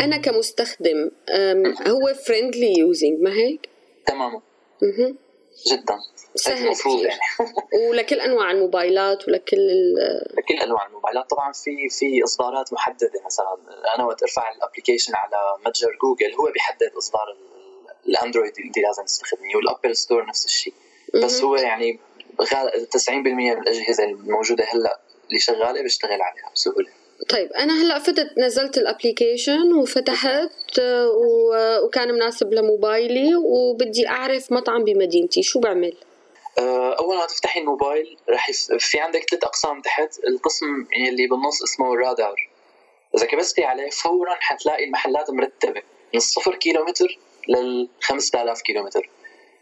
أنا 0.00 0.16
كمستخدم 0.16 1.10
هو 1.88 2.14
friendly 2.26 2.78
using 2.78 3.20
ما 3.20 3.32
هيك؟ 3.32 3.68
تماما. 4.06 4.42
جدا. 5.72 5.98
سهل. 6.34 6.70
كثير 6.70 7.06
يعني. 7.06 7.20
ولكل 7.90 8.20
أنواع 8.20 8.50
الموبايلات 8.50 9.28
ولكل 9.28 9.58
لكل 10.38 10.54
أنواع 10.62 10.86
الموبايلات. 10.86 11.30
طبعا 11.30 11.52
في 11.52 11.88
في 11.88 12.24
إصدارات 12.24 12.72
محددة 12.72 13.22
مثلا. 13.26 13.56
أنا 13.94 14.04
وقت 14.04 14.22
ارفع 14.22 14.52
ال 14.52 14.57
application 14.57 15.14
على 15.14 15.36
متجر 15.66 15.98
جوجل 16.02 16.34
هو 16.34 16.52
بيحدد 16.52 16.92
إصدار 16.98 17.36
الأندرويد 18.08 18.52
اللي 18.58 18.82
لازم 18.86 19.04
تستخدميه 19.04 19.56
وال 19.56 19.67
Apple 19.67 19.96
Store 19.96 20.26
نفس 20.26 20.44
الشيء. 20.44 20.74
بس 21.14 21.42
هو 21.42 21.56
يعني 21.56 21.98
90% 22.38 23.10
من 23.10 23.52
الأجهزة 23.52 24.04
الموجودة 24.04 24.64
هلأ 24.64 25.00
اللي 25.28 25.40
شغالة 25.40 25.82
بيشتغل 25.82 26.22
عليها 26.22 26.50
بسهولة. 26.54 26.88
طيب 27.28 27.52
أنا 27.52 27.82
هلأ 27.82 27.98
فتت 27.98 28.38
نزلت 28.38 28.78
ال 28.78 28.86
application 28.86 29.72
وفتحت 29.72 30.80
وكان 31.84 32.14
مناسب 32.14 32.54
لموبايلي 32.54 33.36
وبدي 33.36 34.08
أعرف 34.08 34.52
مطعم 34.52 34.84
بمدينتي 34.84 35.42
شو 35.42 35.60
بعمل؟ 35.60 35.96
آه، 36.58 36.94
أول 36.94 37.16
ما 37.16 37.26
تفتحي 37.26 37.60
الموبايل 37.60 38.16
رح 38.30 38.50
في 38.78 39.00
عندك 39.00 39.30
ثلاث 39.30 39.44
أقسام 39.44 39.80
تحت 39.80 40.18
القسم 40.28 40.86
اللي 41.08 41.26
بالنص 41.26 41.62
اسمه 41.62 41.94
الرادار 41.94 42.50
إذا 43.16 43.26
كبستي 43.26 43.64
عليه 43.64 43.90
فورا 43.90 44.34
حتلاقي 44.40 44.84
المحلات 44.84 45.30
مرتبة 45.30 45.82
من 46.14 46.16
الصفر 46.16 46.54
كيلومتر 46.54 47.18
لل 47.48 47.88
5000 48.00 48.62
كيلومتر. 48.62 49.10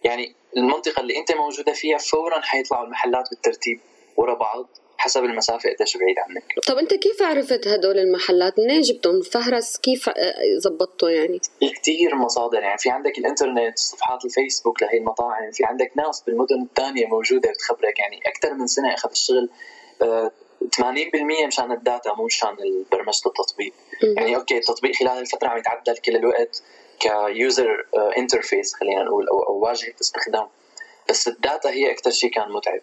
يعني 0.05 0.35
المنطقة 0.57 1.01
اللي 1.01 1.19
أنت 1.19 1.33
موجودة 1.33 1.73
فيها 1.73 1.99
فورا 1.99 2.41
حيطلعوا 2.41 2.85
المحلات 2.85 3.31
بالترتيب 3.31 3.81
ورا 4.17 4.35
بعض. 4.35 4.67
حسب 4.99 5.25
المسافة 5.25 5.71
قديش 5.71 5.97
بعيد 5.97 6.19
عنك 6.19 6.45
طب 6.67 6.77
أنت 6.77 6.95
كيف 6.95 7.23
عرفت 7.23 7.69
هدول 7.69 7.99
المحلات؟ 7.99 8.59
منين 8.59 8.81
جبتهم؟ 8.81 9.23
فهرس 9.23 9.77
كيف 9.77 10.11
زبطته 10.57 11.09
يعني؟ 11.09 11.41
في 11.61 11.71
كثير 11.71 12.15
مصادر 12.15 12.59
يعني 12.59 12.79
في 12.79 12.91
عندك 12.91 13.19
الإنترنت 13.19 13.79
صفحات 13.79 14.25
الفيسبوك 14.25 14.83
لهي 14.83 14.99
المطاعم 14.99 15.51
في 15.53 15.65
عندك 15.65 15.93
ناس 15.97 16.23
بالمدن 16.27 16.63
الثانية 16.63 17.07
موجودة 17.07 17.51
بتخبرك 17.51 17.99
يعني 17.99 18.21
أكثر 18.27 18.55
من 18.55 18.67
سنة 18.67 18.95
أخذ 18.95 19.11
الشغل 19.11 19.49
80% 20.01 20.03
آه، 20.03 21.47
مشان 21.47 21.73
ال 21.73 21.81
data 21.81 22.15
مو 22.15 22.25
مشان 22.25 22.57
برمجة 22.93 23.27
التطبيق 23.27 23.73
يعني 24.17 24.37
okay 24.37 24.59
التطبيق 24.59 24.97
خلال 24.97 25.19
الفترة 25.19 25.49
عم 25.49 25.59
يتعدل 25.59 25.97
كل 25.97 26.17
الوقت 26.17 26.63
ك 27.01 27.18
user 27.18 27.87
interface 28.17 28.75
آه، 28.75 28.79
خلينا 28.79 29.03
نقول 29.03 29.29
أو 29.29 29.43
أو 29.43 29.59
واجهة 29.59 29.95
استخدام 30.01 30.47
بس 31.09 31.29
ال 31.29 31.37
data 31.37 31.71
هي 31.71 31.91
أكثر 31.91 32.11
شيء 32.11 32.31
كان 32.31 32.53
متعب 32.53 32.81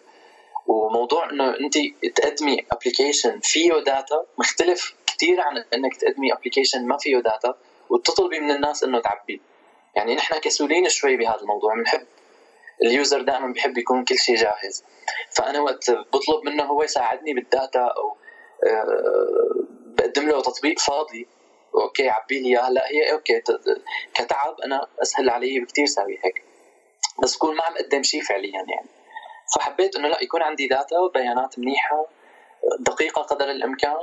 وموضوع 0.66 1.30
إنه 1.30 1.56
أنت 1.60 1.78
تقدمي 2.14 2.66
application 2.72 3.40
فيه 3.40 3.72
data 3.72 4.24
مختلف 4.38 4.94
كثير 5.06 5.40
عن 5.40 5.64
إنك 5.74 5.96
تقدمي 5.96 6.32
application 6.32 6.86
ما 6.86 6.96
فيه 6.98 7.18
data 7.18 7.54
وتطلبي 7.90 8.40
من 8.40 8.50
الناس 8.50 8.84
إنه 8.84 9.00
تعبي. 9.00 9.40
يعني 9.94 10.14
نحن 10.14 10.38
كسولين 10.38 10.88
شوي 10.88 11.16
بهذا 11.16 11.40
الموضوع 11.40 11.74
بنحب 11.74 12.06
ال 12.82 12.90
user 12.90 13.22
دائما 13.22 13.52
بحب 13.52 13.78
يكون 13.78 14.04
كل 14.04 14.18
شيء 14.18 14.36
جاهز. 14.36 14.84
فأنا 15.30 15.60
وقت 15.60 15.90
بطلب 15.90 16.44
منه 16.44 16.64
هو 16.64 16.82
يساعدني 16.82 17.34
بال 17.34 17.49
data 17.49 17.80
أو 17.80 18.16
آه، 18.66 19.64
بقدم 19.86 20.28
له 20.28 20.42
تطبيق 20.42 20.78
فاضي 20.78 21.26
okay 21.74 22.08
عبي 22.08 22.40
لي 22.40 22.48
إياها. 22.48 22.70
لا 22.70 22.86
هي 22.90 23.12
okay 23.12 23.42
كتعب 24.14 24.60
أنا 24.60 24.86
أسهل 25.02 25.30
علي 25.30 25.60
بكثير 25.60 25.86
ساوي 25.86 26.18
هيك. 26.24 26.42
بس 27.22 27.36
كون 27.36 27.56
ما 27.56 27.62
عم 27.62 27.72
أقدم 27.72 28.02
شيء 28.02 28.22
فعليا 28.22 28.50
يعني. 28.52 28.88
فحبيت 29.54 29.96
إنه 29.96 30.08
لا 30.08 30.22
يكون 30.22 30.42
عندي 30.42 30.66
داتا 30.68 30.98
وبيانات 30.98 31.58
منيحة 31.58 32.06
دقيقة 32.80 33.22
قدر 33.22 33.50
الإمكان 33.50 33.96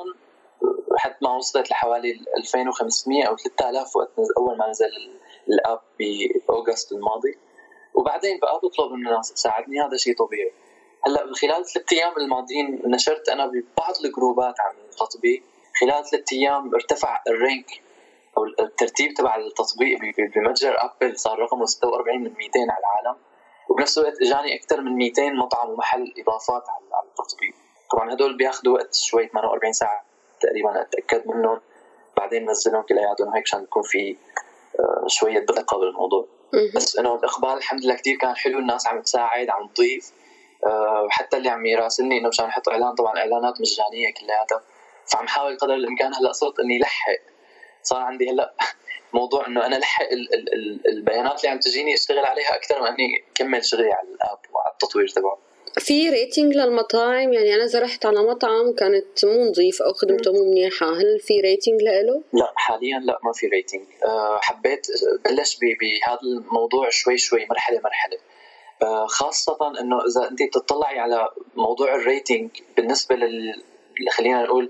لحد 0.96 1.16
ما 1.22 1.36
وصلت 1.36 1.72
لحوالي 1.72 2.20
2500 2.38 3.24
أو 3.28 3.38
3000 3.38 3.96
وقت 3.96 4.12
أول 4.38 4.58
ما 4.58 4.70
نزل 4.70 4.86
الأب 5.50 5.80
بأوغست 6.00 6.92
الماضي. 6.92 7.38
وبعدين 7.94 8.40
بقى 8.40 8.60
بطلب 8.64 8.92
من 8.92 9.08
الناس 9.08 9.34
تساعدني 9.34 9.82
هذا 9.82 9.98
شيء 9.98 10.16
طبيعي. 10.18 10.52
هلأ 11.08 11.34
خلال 11.34 11.66
ثلاث 11.66 11.94
أيام 11.94 12.18
الماضيين 12.18 12.82
نشرت 12.86 13.30
أنا 13.30 13.46
ببعض 13.46 13.96
الجروبات 14.06 14.60
عن 14.60 14.76
التطبيق 14.90 15.44
خلال 15.82 16.06
ثلاث 16.10 16.34
أيام 16.34 16.76
ارتفع 16.76 17.22
الرانك 17.28 17.82
أو 18.38 18.46
الترتيب 18.46 19.14
تبع 19.14 19.36
التطبيق 19.36 20.00
بمتجر 20.36 20.76
أبل 20.78 21.20
صار 21.20 21.40
رقمه 21.40 21.66
46 21.66 22.18
من 22.20 22.34
200 22.34 22.60
على 22.60 22.80
العالم. 22.80 23.20
وبنفس 23.74 23.98
الوقت 23.98 24.22
اجاني 24.22 24.56
أكثر 24.56 24.82
من 24.82 24.92
200 24.92 25.30
مطعم 25.30 25.70
ومحل 25.70 26.14
إضافات 26.18 26.64
على 26.70 27.04
التطبيق. 27.10 27.54
طبعا 27.92 28.14
هدول 28.14 28.38
بياخذوا 28.38 28.74
وقت 28.74 28.96
شوي 28.96 29.28
48 29.28 29.74
ساعة 29.74 30.04
تقريبا 30.42 30.82
أتأكد 30.82 31.28
منهم. 31.28 31.60
بعدين 32.18 32.50
نزلهم 32.50 32.82
كلياتهم 32.82 33.34
هيك 33.34 33.44
عشان 33.44 33.64
يكون 33.64 33.84
في 33.84 34.18
آه، 34.80 35.06
شوية 35.08 35.40
دقة 35.40 35.78
بالموضوع. 35.80 36.28
بس 36.76 36.98
إنه 36.98 37.16
الاقبال 37.16 37.50
الحمد 37.50 37.86
لله 37.86 37.96
كثير 37.96 38.18
كان 38.18 38.36
حلو 38.36 38.60
الناس 38.60 38.88
عم 38.88 39.02
تساعد 39.02 39.50
عم 39.50 39.68
تضيف. 39.68 40.12
وحتى 41.06 41.38
اللي 41.38 41.50
عم 41.50 41.66
يراسلني 41.66 42.18
إنه 42.18 42.30
مشان 42.30 42.46
أحط 42.46 42.70
إعلان 42.70 42.96
طبعا 42.96 43.18
إعلانات 43.18 43.62
مجانية 43.62 44.14
كلياتها. 44.14 44.62
فعم 45.06 45.28
حاول 45.28 45.58
قدر 45.58 45.74
الإمكان 45.74 46.14
هلأ 46.14 46.32
صرت 46.32 46.60
إني 46.60 46.80
ألحق 46.80 47.33
صار 47.84 48.02
عندي 48.02 48.30
هلا 48.30 48.54
موضوع 49.14 49.48
إنه 49.48 49.66
أنا 49.66 49.76
ألحق 49.76 50.12
ال 50.12 50.34
ال 50.34 50.54
ال 50.54 50.88
البيانات 50.88 51.40
اللي 51.40 51.50
عم 51.50 51.60
تجيني 51.60 51.94
أشتغل 51.94 52.26
عليها 52.26 52.56
أكثر 52.56 52.82
ما 52.82 52.90
إني 52.90 53.24
كمل 53.36 53.66
شغلي 53.66 53.94
على 53.94 54.08
ال 54.08 54.16
app 54.16 54.40
وعلى 54.54 54.72
التطوير 54.74 55.08
تبعه. 55.08 55.38
في 55.80 56.10
rating 56.10 56.56
للمطاعم؟ 56.56 57.34
يعني 57.34 57.56
أنا 57.56 57.66
رحت 57.66 58.06
على 58.06 58.24
مطعم 58.24 58.74
كانت 58.74 59.26
مو 59.26 59.50
نظيف 59.50 59.82
أو 59.82 59.94
خدمته 59.94 60.34
مو 60.34 60.52
منيحة 60.52 60.86
هل 60.86 61.20
في 61.20 61.42
rating 61.42 61.82
له 61.82 62.24
لا 62.34 62.54
حاليا 62.56 63.00
لا 63.00 63.20
ما 63.24 63.34
في 63.34 63.48
rating 63.48 63.86
أه 64.06 64.40
حبيت 64.42 64.88
بلش 65.26 65.58
بهذا 65.58 66.20
الموضوع 66.24 66.90
شوي 66.90 67.18
شوي 67.18 67.46
مرحلة 67.50 67.82
مرحلة. 67.84 68.18
أه 68.82 69.06
خاصة 69.08 69.80
إنه 69.80 69.98
إذا 69.98 70.30
أنت 70.32 70.44
بتطلعي 70.44 71.00
على 71.00 71.30
موضوع 71.56 71.96
ال 71.96 72.03
rating 72.03 72.50
بالنسبة 72.78 73.16
لل 73.16 73.64
خلينا 74.12 74.44
نقول 74.44 74.70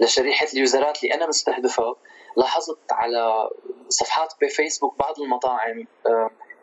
لشريحة 0.00 0.46
ال 0.54 0.62
user 0.62 0.94
ات 0.94 1.02
اللي 1.02 1.14
أنا 1.14 1.26
مستهدفها 1.26 1.94
لاحظت 2.36 2.92
على 2.92 3.50
صفحات 3.88 4.34
بفيسبوك 4.42 4.98
بعض 4.98 5.20
المطاعم 5.20 5.86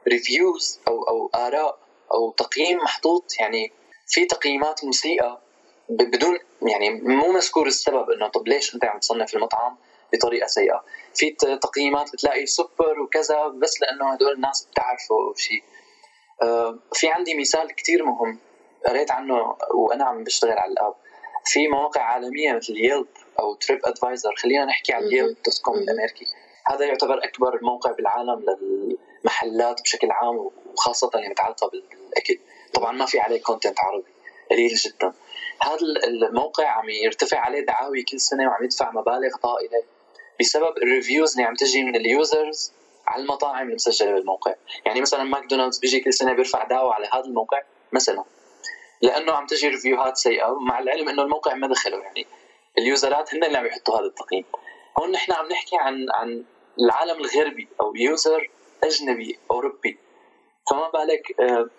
reviews 0.08 0.80
أو 0.88 1.04
أو 1.04 1.30
آراء 1.36 1.78
أو 2.14 2.32
تقييم 2.32 2.78
محطوط. 2.78 3.34
يعني 3.40 3.72
في 4.08 4.26
تقييمات 4.26 4.86
مسيئة 4.86 5.40
بدون 5.90 6.40
يعني 6.62 6.90
مو 6.90 7.32
مذكور 7.32 7.68
السبب 7.68 8.10
إنه 8.10 8.28
طب 8.28 8.48
ليش 8.48 8.76
أنت 8.76 8.86
عم 8.86 9.00
تصنف 9.00 9.36
المطعم 9.36 9.78
بطريقة 10.14 10.48
سيئة. 10.48 10.84
في 11.16 11.32
تقييمات 11.62 12.14
بتلاقي 12.14 12.46
سوبر 12.46 13.00
وكذا 13.00 13.48
بس 13.48 13.82
لأنه 13.82 14.14
هدول 14.14 14.34
الناس 14.34 14.68
بتعرفوا 14.72 15.34
شيء 15.36 15.64
في 16.94 17.08
عندي 17.08 17.38
مثال 17.38 17.76
كتير 17.76 18.06
مهم 18.06 18.40
قريت 18.88 19.12
عنه 19.12 19.56
وأنا 19.74 20.06
عم 20.06 20.24
بشتغل 20.24 20.58
على 20.58 20.72
ال 20.72 20.76
app. 20.76 20.96
في 21.48 21.68
مواقع 21.68 22.02
عالمية 22.02 22.54
مثل 22.54 22.74
Yelp 22.78 23.08
أو 23.40 23.56
TripAdvisor 23.56 24.36
خلينا 24.36 24.66
نحكي 24.66 24.94
عن 24.94 25.04
Yelp 25.04 25.38
dot 25.46 25.62
com 25.62 25.78
الأمريكي. 25.78 26.26
هذا 26.66 26.86
يعتبر 26.86 27.24
أكبر 27.24 27.60
موقع 27.62 27.92
بالعالم 27.92 28.46
للمحلات 28.46 29.82
بشكل 29.82 30.12
عام 30.12 30.50
وخاصة 30.74 31.12
اللي 31.16 31.30
متعلقة 31.30 31.70
بالأكل. 31.70 32.40
طبعا 32.74 32.92
ما 32.92 33.06
في 33.06 33.20
عليه 33.20 33.42
content 33.42 33.80
عربي 33.80 34.12
قليل 34.52 34.76
جدا. 34.76 35.14
هذا 35.62 35.78
الموقع 36.08 36.68
عم 36.68 36.90
يرتفع 36.90 37.40
عليه 37.40 37.66
دعاوي 37.66 38.04
كل 38.04 38.20
سنة 38.20 38.48
وعم 38.48 38.64
يدفع 38.64 38.92
مبالغ 38.92 39.38
طائلة 39.44 39.84
بسبب 40.40 40.78
ال 40.78 40.84
reviews 40.84 41.32
اللي 41.32 41.44
عم 41.44 41.56
تجي 41.56 41.84
من 41.84 41.96
ال 41.96 42.08
users 42.08 42.72
على 43.08 43.24
المطاعم 43.24 43.70
المسجلة 43.70 44.12
بالموقع. 44.12 44.56
يعني 44.86 45.02
مثلا 45.02 45.24
ماكدونالدز 45.24 45.80
بيجي 45.80 46.00
كل 46.00 46.14
سنة 46.14 46.34
بيرفع 46.34 46.64
دعوى 46.64 46.94
على 46.94 47.10
هذا 47.14 47.26
الموقع 47.26 47.62
مثلا. 47.92 48.24
لأنه 49.02 49.34
عم 49.34 49.46
تجي 49.46 49.68
review 49.68 50.05
هات 50.05 50.18
سيئة 50.18 50.60
مع 50.60 50.80
العلم 50.80 51.10
إنه 51.10 51.22
الموقع 51.22 51.54
ما 51.54 51.68
دخله 51.68 51.98
يعني 51.98 52.28
ال 52.78 52.87
user 52.87 53.24
ات 53.24 53.34
هن 53.34 53.44
اللي 53.44 53.58
عم 53.58 53.66
يحطوا 53.66 54.00
هذا 54.00 54.06
التقييم. 54.06 54.46
هون 55.00 55.12
نحن 55.12 55.32
عم 55.32 55.48
نحكي 55.48 55.78
عن 55.78 56.06
عن 56.10 56.44
العالم 56.80 57.20
الغربي 57.20 57.68
أو 57.82 57.96
user 57.96 58.50
أجنبي 58.84 59.40
أوروبي. 59.52 59.98
فما 60.70 60.90
بالك 60.90 61.40
آه، 61.40 61.70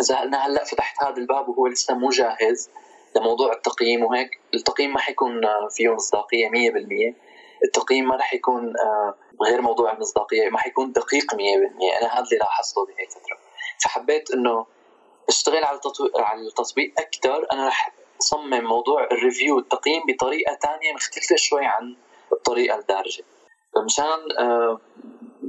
اذا 0.00 0.22
أنا 0.22 0.46
هلأ 0.46 0.64
فتحت 0.64 1.02
هذا 1.02 1.16
الباب 1.16 1.48
وهو 1.48 1.66
لسه 1.66 1.94
مو 1.94 2.08
جاهز 2.08 2.70
لموضوع 3.16 3.52
التقييم 3.52 4.04
وهيك. 4.04 4.30
التقييم 4.54 4.92
ما 4.92 5.00
حيكون 5.00 5.40
فيه 5.70 5.94
مصداقية 5.94 6.48
100% 6.48 7.14
التقييم 7.64 8.08
ما 8.08 8.16
رح 8.16 8.34
يكون 8.34 8.72
آه، 8.78 9.14
غير 9.42 9.60
موضوع 9.60 9.92
المصداقية 9.92 10.48
ما 10.48 10.58
حيكون 10.58 10.92
دقيق 10.92 11.34
100% 11.34 11.38
أنا 12.00 12.14
هذا 12.14 12.24
اللي 12.24 12.36
لاحظته 12.38 12.86
بهي 12.86 13.04
الفترة 13.04 13.38
فحبيت 13.84 14.30
إنه 14.30 14.66
أشتغل 15.28 15.64
على 15.64 15.80
على 16.16 16.40
التطبيق 16.40 16.92
أكثر 16.98 17.46
أنا 17.52 17.68
رح 17.68 17.92
صمم 18.18 18.64
موضوع 18.64 19.08
الريفيو 19.12 19.58
التقييم 19.58 20.02
بطريقة 20.08 20.58
ثانية 20.62 20.92
مختلفة 20.92 21.36
شوي 21.36 21.64
عن 21.64 21.96
الطريقة 22.32 22.78
الدارجة. 22.78 23.24
مشان 23.84 24.38
آه، 24.38 24.80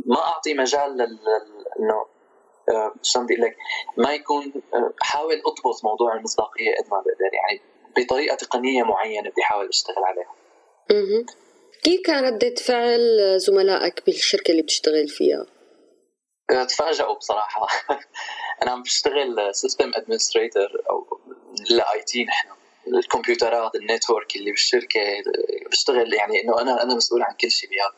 ما 0.06 0.20
أعطي 0.20 0.54
مجال 0.54 1.02
إنه 1.80 2.06
آه، 2.70 2.94
شلون 3.02 3.26
بدي 3.26 3.36
لك 3.36 3.58
ما 3.98 4.14
يكون 4.14 4.54
احاول 5.02 5.42
أضبط 5.46 5.84
موضوع 5.84 6.16
المصداقية 6.16 6.76
قد 6.76 6.92
ما 6.92 6.98
بقدر. 6.98 7.34
يعني 7.34 7.62
بطريقة 7.98 8.36
تقنية 8.36 8.84
معينة 8.84 9.30
بدي 9.30 9.42
احاول 9.42 9.68
أشتغل 9.68 10.04
عليها. 10.04 10.34
كيف 11.84 12.02
كان 12.06 12.26
ردة 12.26 12.56
فعل 12.56 13.00
زملائك 13.40 14.06
بالشركة 14.06 14.52
اللي 14.52 14.62
بتشتغل 14.62 15.08
فيها؟ 15.08 15.46
تفاجئوا 16.66 17.14
بصراحة. 17.14 17.68
أنا 18.64 18.72
عم 18.72 18.82
بشتغل 18.84 19.56
system 19.56 19.92
administrator 19.96 20.70
أو 20.90 21.20
لل 21.70 22.02
IT 22.02 22.24
نحن. 22.24 22.50
الكمبيوترات 22.88 23.76
ال 23.76 23.83
network 23.83 24.36
اللي 24.36 24.52
بالشركة 24.52 25.00
بشتغل 25.72 26.14
يعني 26.14 26.44
إنه 26.44 26.62
أنا 26.62 26.84
أنا 26.84 26.96
مسؤول 26.96 27.22
عن 27.22 27.34
كل 27.34 27.52
شيء 27.52 27.70
بها 27.70 27.94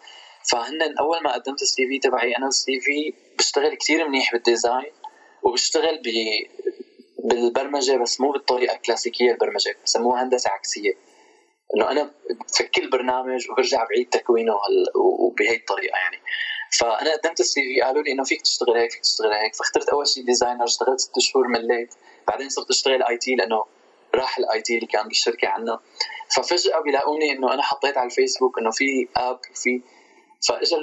فهن 0.51 0.97
أول 0.97 1.23
ما 1.23 1.33
قدمت 1.33 1.61
ال 1.61 1.87
CV 1.87 1.99
تبعي 1.99 2.37
أنا 2.37 2.47
ال 2.47 2.79
CV 2.79 3.13
بشتغل 3.37 3.75
كثير 3.75 4.07
منيح 4.07 4.33
بال 4.33 4.48
design 4.48 4.91
وبشتغل 5.43 5.97
ب 5.97 6.07
بالبرمجة 7.23 7.97
بس 7.97 8.21
مو 8.21 8.31
بالطريقة 8.31 8.75
الكلاسيكية 8.75 9.31
البرمجة 9.31 9.75
بسموها 9.85 10.23
هندسة 10.23 10.49
عكسية. 10.49 10.93
إنه 11.75 11.91
أنا 11.91 12.11
بفك 12.29 12.77
البرنامج 12.77 13.49
وبرجع 13.49 13.83
بعيد 13.83 14.09
تكوينه 14.09 14.53
وبهي 14.95 15.55
الطريقة 15.55 15.97
يعني. 15.97 16.17
فانا 16.79 17.11
قدمت 17.15 17.39
ال 17.39 17.61
CV 17.61 17.81
قالوا 17.81 18.03
لي 18.03 18.11
انه 18.11 18.23
فيك 18.23 18.41
تشتغل 18.41 18.77
هيك 18.77 18.91
فيك 18.91 19.01
تشتغل 19.01 19.33
هيك 19.33 19.55
فاخترت 19.55 19.89
اول 19.89 20.07
شيء 20.07 20.25
designer 20.25 20.63
اشتغلت 20.63 20.99
ست 20.99 21.19
شهور 21.19 21.47
مليت 21.47 21.93
بعدين 22.27 22.49
صرت 22.49 22.69
اشتغل 22.69 23.03
IT 23.03 23.35
لأنه 23.35 23.65
راح 24.15 24.37
ال 24.37 24.61
IT 24.61 24.75
اللي 24.75 24.87
كان 24.87 25.07
بالشركة 25.07 25.47
عنا 25.47 25.79
ففجاه 26.35 26.79
بيلاقوني 26.79 27.31
انه 27.31 27.53
أنا 27.53 27.61
حطيت 27.61 27.97
على 27.97 28.05
الفيسبوك 28.05 28.59
انه 28.59 28.71
في 28.71 29.07
app 29.15 29.39
وفي 29.51 29.81
فاجى 30.47 30.75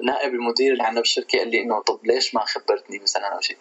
النائب 0.00 0.34
المدير 0.34 0.72
اللي 0.72 0.82
عندنا 0.82 1.00
بالشركة 1.00 1.38
قال 1.38 1.48
لي 1.48 1.60
انه 1.60 1.80
طب 1.80 2.06
ليش 2.06 2.34
ما 2.34 2.44
خبرتني 2.44 2.98
مثلا 2.98 3.26
أو 3.26 3.40
شيء 3.40 3.56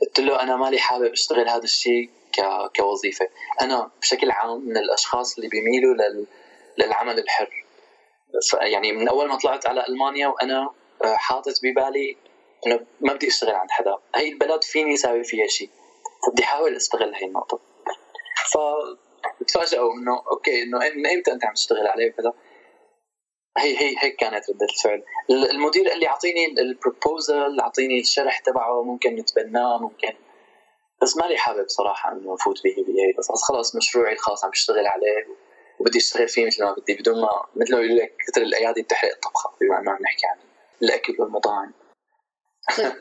قلت 0.00 0.20
له 0.20 0.42
أنا 0.42 0.56
مالي 0.56 0.78
حابب 0.78 1.12
اشتغل 1.12 1.48
هذا 1.48 1.64
الشيء 1.64 2.10
كوظيفه 2.76 3.28
أنا 3.60 3.90
بشكل 4.00 4.30
عام 4.30 4.60
من 4.60 4.76
الاشخاص 4.76 5.36
اللي 5.36 5.48
بيميلوا 5.48 5.94
لل... 5.94 6.26
للعمل 6.78 7.18
الحر 7.18 7.64
يعني 8.60 8.92
من 8.92 9.08
اول 9.08 9.28
ما 9.28 9.36
طلعت 9.36 9.66
على 9.66 9.84
المانيا 9.88 10.28
وأنا 10.28 10.70
حاطط 11.04 11.54
ببالي 11.62 12.16
إنه 12.66 12.86
ما 13.00 13.12
بدي 13.14 13.28
أشتغل 13.28 13.54
عند 13.54 13.70
حدا. 13.70 13.98
هي 14.14 14.28
البلد 14.28 14.64
فيني 14.64 14.94
أسوي 14.94 15.24
فيها 15.24 15.46
شيء 15.46 15.70
فبدي 16.26 16.42
أحاول 16.42 16.76
أستغل 16.76 17.14
هي 17.14 17.26
النقطة. 17.26 17.60
ف 18.52 18.58
تفاجئوا 19.46 19.94
إنه 19.94 20.22
أوكي 20.32 20.62
إنه 20.62 20.78
من 20.78 21.06
إمتى 21.06 21.32
أنت 21.32 21.44
عم 21.44 21.54
تشتغل 21.54 21.86
عليه 21.86 22.10
وكذا؟ 22.10 22.32
هي 23.58 23.78
هي 23.78 23.94
هيك 23.98 24.16
كانت 24.16 24.50
ردة 24.50 24.66
الفعل. 24.66 25.02
المدير 25.30 25.88
قال 25.88 26.00
لي 26.00 26.08
أعطيني 26.08 26.46
ال 26.46 26.59
proposal 26.59 27.60
أعطيني 27.60 28.00
الشرح 28.00 28.38
تبعه 28.38 28.82
ممكن 28.82 29.14
نتبناه 29.16 29.78
ممكن. 29.78 30.12
بس 31.02 31.16
مالي 31.16 31.36
حابب 31.36 31.68
صراحة 31.68 32.12
إنه 32.12 32.34
أفوت 32.34 32.62
به 32.64 32.74
بهي 32.74 33.12
بس 33.18 33.28
خلص 33.48 33.76
مشروعي 33.76 34.12
الخاص 34.12 34.44
عم 34.44 34.50
بشتغل 34.50 34.86
عليه 34.86 35.26
وبدي 35.80 35.98
أشتغل 35.98 36.28
فيه 36.28 36.46
مثل 36.46 36.64
ما 36.64 36.72
بدي 36.72 36.94
بدون 36.94 37.20
ما 37.20 37.46
مثل 37.56 37.74
ما 37.76 37.80
يقول 37.80 37.96
لك 37.96 38.16
كثر 38.26 38.42
الأيادي 38.42 38.82
بتحرق 38.82 39.10
الطبخة 39.12 39.52
بما 39.60 39.78
إنه 39.78 39.90
عم 39.90 40.02
نحكي 40.02 40.26
عن 40.26 40.36
الاكل 40.82 41.16
والمطاعم 41.18 41.72
طيب 42.78 42.92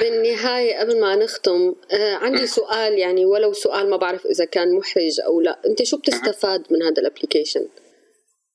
بالنهاية 0.00 0.78
قبل 0.80 1.00
ما 1.00 1.16
نختم 1.16 1.74
آه 1.92 2.14
عندي 2.16 2.46
سؤال 2.46 2.98
يعني 2.98 3.24
ولو 3.24 3.52
سؤال 3.52 3.90
ما 3.90 3.96
بعرف 3.96 4.26
إذا 4.26 4.44
كان 4.44 4.76
محرج 4.76 5.20
أو 5.26 5.40
لا 5.40 5.60
أنت 5.66 5.82
شو 5.82 5.96
بتستفاد 5.96 6.66
من 6.70 6.82
هذا 6.82 7.02
ال 7.02 7.07
application؟ 7.07 7.68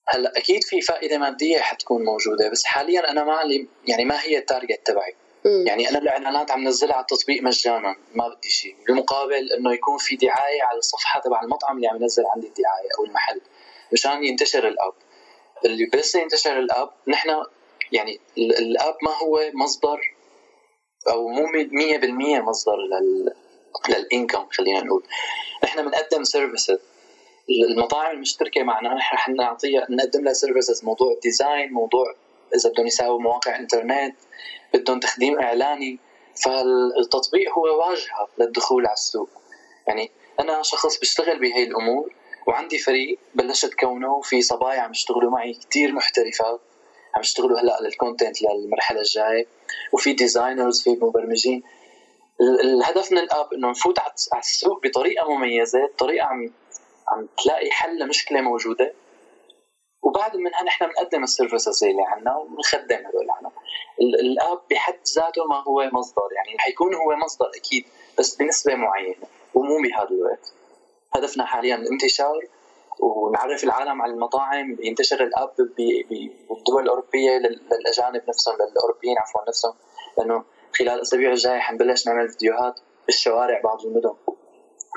هلأ 0.08 0.38
أكيد 0.38 0.64
في 0.64 0.82
فائدة 0.82 1.18
مادية 1.18 1.58
حتكون 1.58 2.06
موجودة 2.06 2.50
بس 2.50 2.66
حاليا 2.66 3.12
أنا 3.12 3.24
ما 3.24 3.40
يعني 3.88 4.06
ما 4.06 4.24
هي 4.24 4.38
التارجت 4.38 4.82
تبعي. 4.86 5.16
يعني 5.46 5.90
أنا 5.90 5.98
الإعلانات 5.98 6.52
عم 6.52 6.68
نزلها 6.68 6.96
على 6.96 7.02
التطبيق 7.02 7.44
مجانا 7.44 7.96
ما 8.14 8.28
بدي 8.28 8.50
شيء 8.50 8.76
بالمقابل 8.88 9.52
إنه 9.52 9.74
يكون 9.74 9.98
في 9.98 10.16
دعاية 10.16 10.64
على 10.64 10.78
الصفحة 10.78 11.22
تبع 11.22 11.42
المطعم 11.42 11.76
اللي 11.76 11.88
عم 11.88 12.02
ينزل 12.02 12.24
عندي 12.26 12.48
الدعاية 12.48 12.90
أو 13.00 13.06
المحل 13.06 13.42
مشان 13.94 14.24
ينتشر 14.24 14.68
الأب. 14.68 14.94
اللي 15.66 15.86
بس 15.86 16.16
ينتشر 16.16 16.60
الأب 16.60 16.90
نحن 17.08 17.30
يعني 17.92 18.20
الاب 18.38 18.98
ما 19.04 19.12
هو 19.24 19.52
مصدر 19.54 20.00
أو 21.10 21.28
مو 21.28 21.46
100% 21.46 22.42
مصدر 22.42 22.78
لل 22.78 23.34
للانكم 23.90 24.48
خلينا 24.52 24.84
نقول. 24.84 25.04
نحن 25.64 25.86
بنقدم 25.86 26.24
services 26.24 26.80
المطاعم 27.70 28.16
المشتركة 28.16 28.64
معنا 28.64 28.94
رح 28.94 29.30
نعطيها 29.30 29.88
نقدم 29.90 30.24
لها 30.24 30.34
services 30.34 30.86
موضوع 30.86 31.20
design 31.24 31.74
موضوع 31.74 32.16
إذا 32.56 32.70
بدهم 32.70 32.88
يساووا 32.88 33.20
مواقع 33.20 33.56
انترنت 33.56 34.16
بدهم 34.74 35.00
تخديم 35.00 35.40
إعلاني. 35.40 36.00
فالتطبيق 36.46 37.52
هو 37.58 37.80
واجهة 37.80 38.28
للدخول 38.38 38.86
على 38.86 38.94
السوق. 38.94 39.30
يعني 39.88 40.12
أنا 40.40 40.62
شخص 40.62 41.00
بشتغل 41.00 41.40
بهي 41.40 41.64
الأمور 41.64 42.14
وعندي 42.48 42.78
فريق 42.78 43.20
بلشت 43.36 43.74
كونه 43.74 44.14
وفي 44.14 44.42
صبايا 44.42 44.80
عم 44.80 44.92
يشتغلوا 44.92 45.32
معي 45.32 45.54
كثير 45.54 45.92
محترفات. 45.92 46.60
عم 47.16 47.22
يشتغلوا 47.22 47.60
هلا 47.60 47.78
لل 47.82 47.95
content 47.95 48.42
للمرحله 48.42 49.00
الجاية. 49.00 49.46
وفي 49.94 50.14
designers 50.14 50.82
في 50.84 50.90
مبرمجين. 50.90 51.64
الهدف 52.64 53.12
من 53.12 53.18
الأب 53.18 53.54
إنه 53.54 53.70
نفوت 53.70 54.00
على 54.00 54.40
السوق 54.40 54.88
بطريقة 54.88 55.30
مميزة 55.36 55.90
طريقه 55.98 56.26
عم 56.26 56.54
عم 57.08 57.28
تلاقي 57.44 57.72
حل 57.72 58.00
لمشكلة 58.00 58.42
موجودة. 58.42 58.94
وبعد 60.02 60.36
منها 60.38 60.64
نحن 60.64 60.86
بنقدم 60.86 61.24
السيرفيسز 61.24 61.84
اللي 61.84 62.04
عندنا 62.08 62.38
وبنخدم 62.38 62.96
هذول 62.96 63.26
العالم 63.26 63.52
الأب 64.02 64.62
بحد 64.72 65.00
ذاته 65.16 65.46
ما 65.46 65.64
هو 65.64 65.90
مصدر 65.94 66.28
يعني 66.36 66.60
حيكون 66.60 66.94
هو 66.96 67.16
مصدر 67.16 67.52
أكيد 67.58 67.86
بس 68.20 68.36
بنسبة 68.36 68.76
معينة 68.76 69.28
ومو 69.54 69.82
بهذا 69.82 70.10
الوقت. 70.10 70.54
هدفنا 71.16 71.46
حاليا 71.46 71.76
الانتشار. 71.76 72.48
ونعرف 73.00 73.64
العالم 73.64 74.02
على 74.02 74.14
المطاعم 74.14 74.78
ينتشر 74.80 75.24
الأب 75.24 75.54
بالدول 75.58 76.84
الأوروبية 76.84 77.32
للأجانب 77.38 78.22
نفسهم 78.30 78.56
للأوروبيين 78.56 79.18
عفوا 79.18 79.42
نفسهم 79.48 79.74
لأنه 80.18 80.44
خلال 80.80 80.90
الاسابيع 80.90 81.32
الجاية 81.32 81.60
حنبلش 81.60 82.08
نعمل 82.08 82.30
فيديوهات 82.30 82.80
بالشوارع 83.06 83.62
بعض 83.64 83.86
المدن 83.86 84.14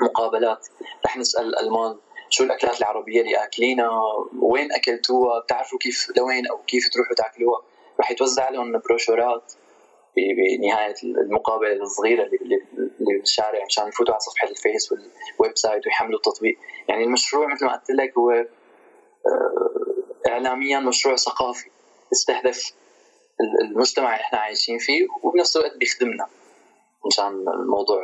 مقابلات. 0.01 0.67
رح 1.05 1.17
نسأل 1.17 1.45
الالمان 1.45 1.95
شو 2.29 2.43
الأكلات 2.43 2.79
العربية 2.79 3.21
اللي 3.21 3.43
آكلينها؟ 3.43 4.01
وين 4.41 4.71
أكلتوها؟ 4.71 5.39
بتعرفوا 5.39 5.79
كيف 5.79 6.11
لوين 6.17 6.47
أو 6.47 6.57
كيف 6.57 6.89
تروحوا 6.89 7.15
تاكلوها؟ 7.15 7.61
رح 7.99 8.11
يتوزع 8.11 8.49
لهم 8.49 8.79
بروشورات. 8.79 9.53
بنهايه 10.15 10.95
المقابلة 11.03 11.73
الصغيرة 11.73 12.23
اللي 12.23 12.61
بالشارع 12.99 13.65
مشان 13.65 13.87
يفوتوا 13.87 14.13
على 14.13 14.19
صفحة 14.19 14.47
الفيس 14.47 14.91
وال 14.91 15.57
website 15.57 15.85
ويحملوا 15.85 16.17
التطبيق. 16.17 16.57
يعني 16.87 17.03
المشروع 17.03 17.47
مثل 17.47 17.65
ما 17.65 17.75
قلت 17.75 17.89
لك 17.89 18.17
هو 18.17 18.31
آه، 18.31 18.47
اعلاميا 20.27 20.79
مشروع 20.79 21.15
ثقافي 21.15 21.69
يستهدف 22.11 22.73
المجتمع 23.61 24.13
اللي 24.13 24.21
إحنا 24.21 24.39
عايشين 24.39 24.77
فيه 24.77 25.07
وبنفس 25.23 25.57
الوقت 25.57 25.77
بيخدمنا 25.77 26.27
مشان 27.05 27.45
الموضوع 27.47 28.03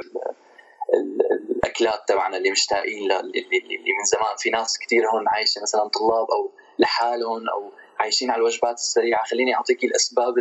الأكلات 1.51 1.99
تبعنا 2.07 2.37
اللي 2.37 2.51
مشتاقين 2.51 3.11
اللي 3.11 3.93
من 3.99 4.03
زمان 4.05 4.35
في 4.37 4.49
ناس 4.49 4.79
كثير 4.79 5.09
هون 5.09 5.27
عايشة 5.27 5.61
مثلا 5.61 5.87
طلاب 5.87 6.31
أو 6.31 6.51
لحالهم 6.79 7.49
أو 7.49 7.71
عايشين 7.99 8.31
على 8.31 8.39
الوجبات 8.39 8.75
السريعه 8.75 9.23
خليني 9.25 9.55
اعطيك 9.55 9.83
الأسباب 9.83 10.33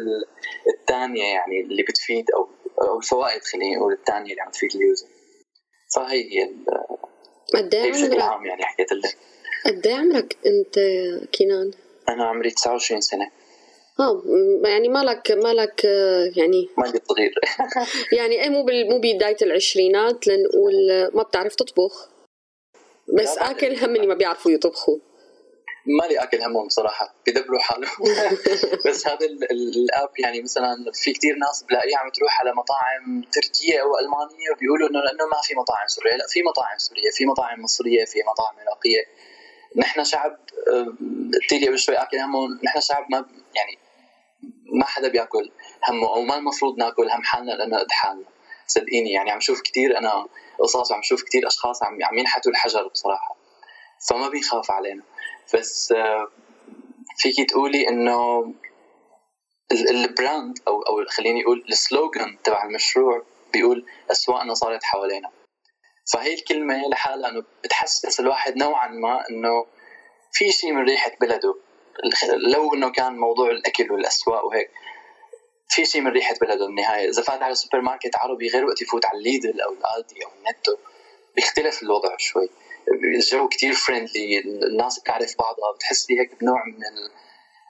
الثانية 0.75 1.25
يعني 1.25 1.61
اللي 1.61 1.83
بتفيد 1.83 2.31
أو 2.31 2.49
أو 2.89 2.99
الفوائد 2.99 3.43
خليني 3.43 3.77
نقول 3.77 3.93
الثانية 3.93 4.31
اللي 4.31 4.43
عم 4.43 4.51
تفيد 4.51 4.75
اليوزر. 4.75 5.07
فهي 5.95 6.23
هي 6.23 6.51
قد 7.55 7.75
إيه 7.75 7.91
بشكل 7.93 8.21
عام 8.21 8.47
يعني 8.47 8.63
حكيت 8.65 8.93
لك. 8.93 9.17
قد 9.67 9.87
إيه 9.87 9.95
عمرك 9.95 10.37
أنت 10.47 10.79
كينان؟ 11.33 11.71
أنا 12.09 12.25
عمري 12.25 12.51
29 12.51 13.01
سنة. 13.01 13.31
آه 14.01 14.23
يعني 14.65 14.89
مالك 14.89 15.33
مالك 15.33 15.85
يعني 16.37 16.69
مالك 16.79 17.03
صغير 17.09 17.35
يعني 18.19 18.43
إيه 18.43 18.49
مو 18.49 18.67
مو 18.91 18.99
بدايه 18.99 19.37
العشرينات 19.43 20.27
لنقول 20.27 21.09
ما 21.15 21.23
بتعرف 21.23 21.55
تطبخ. 21.55 22.09
بس 23.15 23.39
آكل 23.39 23.77
هم 23.77 23.97
اللي 23.97 24.07
ما 24.07 24.15
بيعرفوا 24.15 24.51
يطبخوا. 24.51 24.99
مالي 25.89 26.23
أكل 26.23 26.43
همهم 26.43 26.67
بصراحة 26.67 27.15
بيدبروا 27.27 27.61
حالهم. 27.61 28.05
بس 28.87 29.07
هذا 29.07 29.27
الأب 29.51 30.11
يعني 30.19 30.43
مثلا 30.43 30.77
في 30.95 31.13
كثير 31.13 31.37
ناس 31.37 31.63
بلاقيها 31.63 31.99
عم 31.99 32.11
تروح 32.11 32.41
على 32.41 32.55
مطاعم 32.55 33.23
تركية 33.33 33.83
أو 33.83 33.99
ألمانية 33.99 34.51
وبيقولوا 34.57 34.89
إنه 34.89 35.01
لأنه 35.01 35.27
ما 35.27 35.41
في 35.43 35.55
مطاعم 35.55 35.87
سورية. 35.87 36.17
لا 36.17 36.27
في 36.29 36.43
مطاعم 36.43 36.79
سورية 36.79 37.11
في 37.17 37.27
مطاعم 37.27 37.63
مصرية 37.63 38.05
في 38.05 38.19
مطاعم 38.23 38.55
عراقية. 38.59 39.03
نحن 39.77 40.05
شعب 40.05 40.39
قلت 41.35 41.53
لي 41.53 41.67
قبل 41.67 41.79
شوي 41.79 41.95
أكل 41.95 42.19
همهم. 42.19 42.61
نحن 42.65 42.81
شعب 42.81 43.07
ما 43.11 43.27
يعني 43.55 43.79
ما 44.73 44.85
حدا 44.85 45.09
بيأكل 45.09 45.51
همه 45.89 46.09
أو 46.09 46.23
ما 46.23 46.37
المفروض 46.37 46.79
نأكل 46.79 47.11
هم 47.11 47.23
حالنا 47.23 47.53
لأنه 47.53 47.79
قد 47.79 47.91
حالنا. 47.91 48.27
صدقيني 48.67 49.13
يعني 49.13 49.31
عم 49.31 49.41
شوف 49.41 49.63
كثير 49.63 49.99
أنا 49.99 50.27
قصص 50.59 50.91
وعم 50.91 51.03
شوف 51.03 51.23
كثير 51.23 51.47
أشخاص 51.47 51.83
عم 51.83 51.99
عم 52.03 52.19
ينحتوا 52.19 52.53
الحجر 52.53 52.89
بصراحة. 52.89 53.37
فما 54.09 54.29
بيخاف 54.29 54.71
علينا. 54.71 55.03
بس 55.55 55.93
آه، 55.93 56.29
فيكي 57.19 57.45
تقولي 57.45 57.89
إنه 57.89 58.53
البراند 59.73 60.59
أو 60.69 60.83
أو 60.83 61.05
خليني 61.09 61.43
أقول 61.45 61.65
السلوغان 61.69 62.43
تبع 62.45 62.65
المشروع 62.65 63.23
بيقول 63.53 63.87
اسواقنا 64.11 64.55
صارت 64.55 64.85
حوالينا. 64.85 65.31
فهي 66.13 66.35
الكلمة 66.35 66.89
لحالها 66.89 67.29
إنه 67.31 67.45
بتحسس 67.65 68.21
الواحد 68.21 68.57
نوعا 68.57 68.89
ما 68.89 69.29
إنه 69.31 69.67
في 70.33 70.53
شيء 70.53 70.73
من 70.73 70.85
ريحة 70.85 71.13
بلده. 71.21 71.55
لو 72.53 72.75
إنه 72.75 72.91
كان 72.93 73.19
موضوع 73.19 73.51
الأكل 73.51 73.93
والأسواق 73.93 74.45
وهيك 74.45 74.71
في 75.69 75.85
شيء 75.85 76.01
من 76.01 76.11
ريحة 76.11 76.35
بلده 76.41 76.67
بالنهايه 76.67 77.09
إذا 77.09 77.23
فات 77.23 77.43
على 77.43 77.55
سوبر 77.55 77.81
ماركت 77.81 78.17
عربي 78.17 78.49
غير 78.49 78.65
وقت 78.65 78.83
يفوت 78.83 79.05
على 79.05 79.19
ال 79.19 79.27
Lidl 79.27 79.61
أو 79.61 79.73
ال 79.73 79.83
Aldi 79.83 80.25
أو 80.25 80.31
ال 80.39 80.44
Netto. 80.44 80.77
بيختلف 81.37 81.83
الوضع 81.83 82.17
شوي. 82.17 82.49
الجو 82.93 83.49
كتير 83.49 83.73
friendly 83.73 84.39
الناس 84.41 85.01
بتعرف 85.01 85.35
بعضها 85.39 85.73
بتحسي 85.77 86.21
هيك 86.21 86.41
بنوع 86.41 86.65
من 86.67 86.75
ال... 86.87 87.11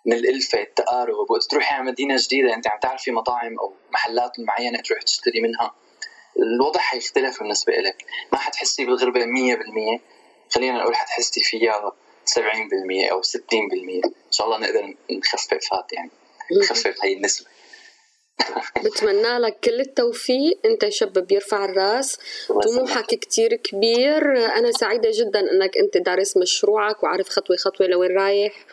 من 0.06 0.12
الألفة 0.12 0.60
التقارب. 0.62 1.30
وقت 1.30 1.44
تروحي 1.44 1.74
على 1.74 1.84
مدينة 1.84 2.16
جديدة 2.18 2.54
أنت 2.54 2.66
عم 2.66 2.78
تعرفي 2.78 3.10
مطاعم 3.10 3.58
أو 3.58 3.74
محلات 3.90 4.32
معينة 4.40 4.80
تروح 4.80 5.02
تشتري 5.02 5.40
منها. 5.40 5.74
الوضع 6.38 6.80
حيختلف 6.80 7.40
بالنسبة 7.40 7.72
لك 7.72 8.04
ما 8.32 8.38
حتحسي 8.38 8.84
بالغربة 8.84 9.20
100% 9.20 10.00
خلينا 10.54 10.78
نقول 10.78 10.96
حتحسي 10.96 11.40
فيها 11.40 11.92
70% 12.30 13.12
أو 13.12 13.22
60% 13.22 13.28
إن 14.04 14.12
شاء 14.30 14.46
الله 14.46 14.58
نقدر 14.58 14.94
نخفف 15.10 15.72
هاد 15.72 15.84
يعني 15.92 16.10
نخفف 16.60 17.04
هي 17.04 17.12
النسبة. 17.12 17.46
بتمنى 18.84 19.38
لك 19.38 19.56
كل 19.64 19.80
التوفيق. 19.80 20.58
انت 20.64 20.88
شاب 20.88 21.12
بيرفع 21.18 21.64
الراس 21.64 22.18
طموحك 22.64 23.06
كتير 23.06 23.54
كبير. 23.54 24.46
أنا 24.46 24.72
سعيدة 24.72 25.10
جدا 25.14 25.40
انك 25.40 25.78
انت 25.78 25.96
دارس 25.96 26.36
مشروعك 26.36 27.02
وعارف 27.02 27.28
خطوة 27.28 27.56
خطوة 27.56 27.86
لوين 27.86 28.10
رايح. 28.10 28.66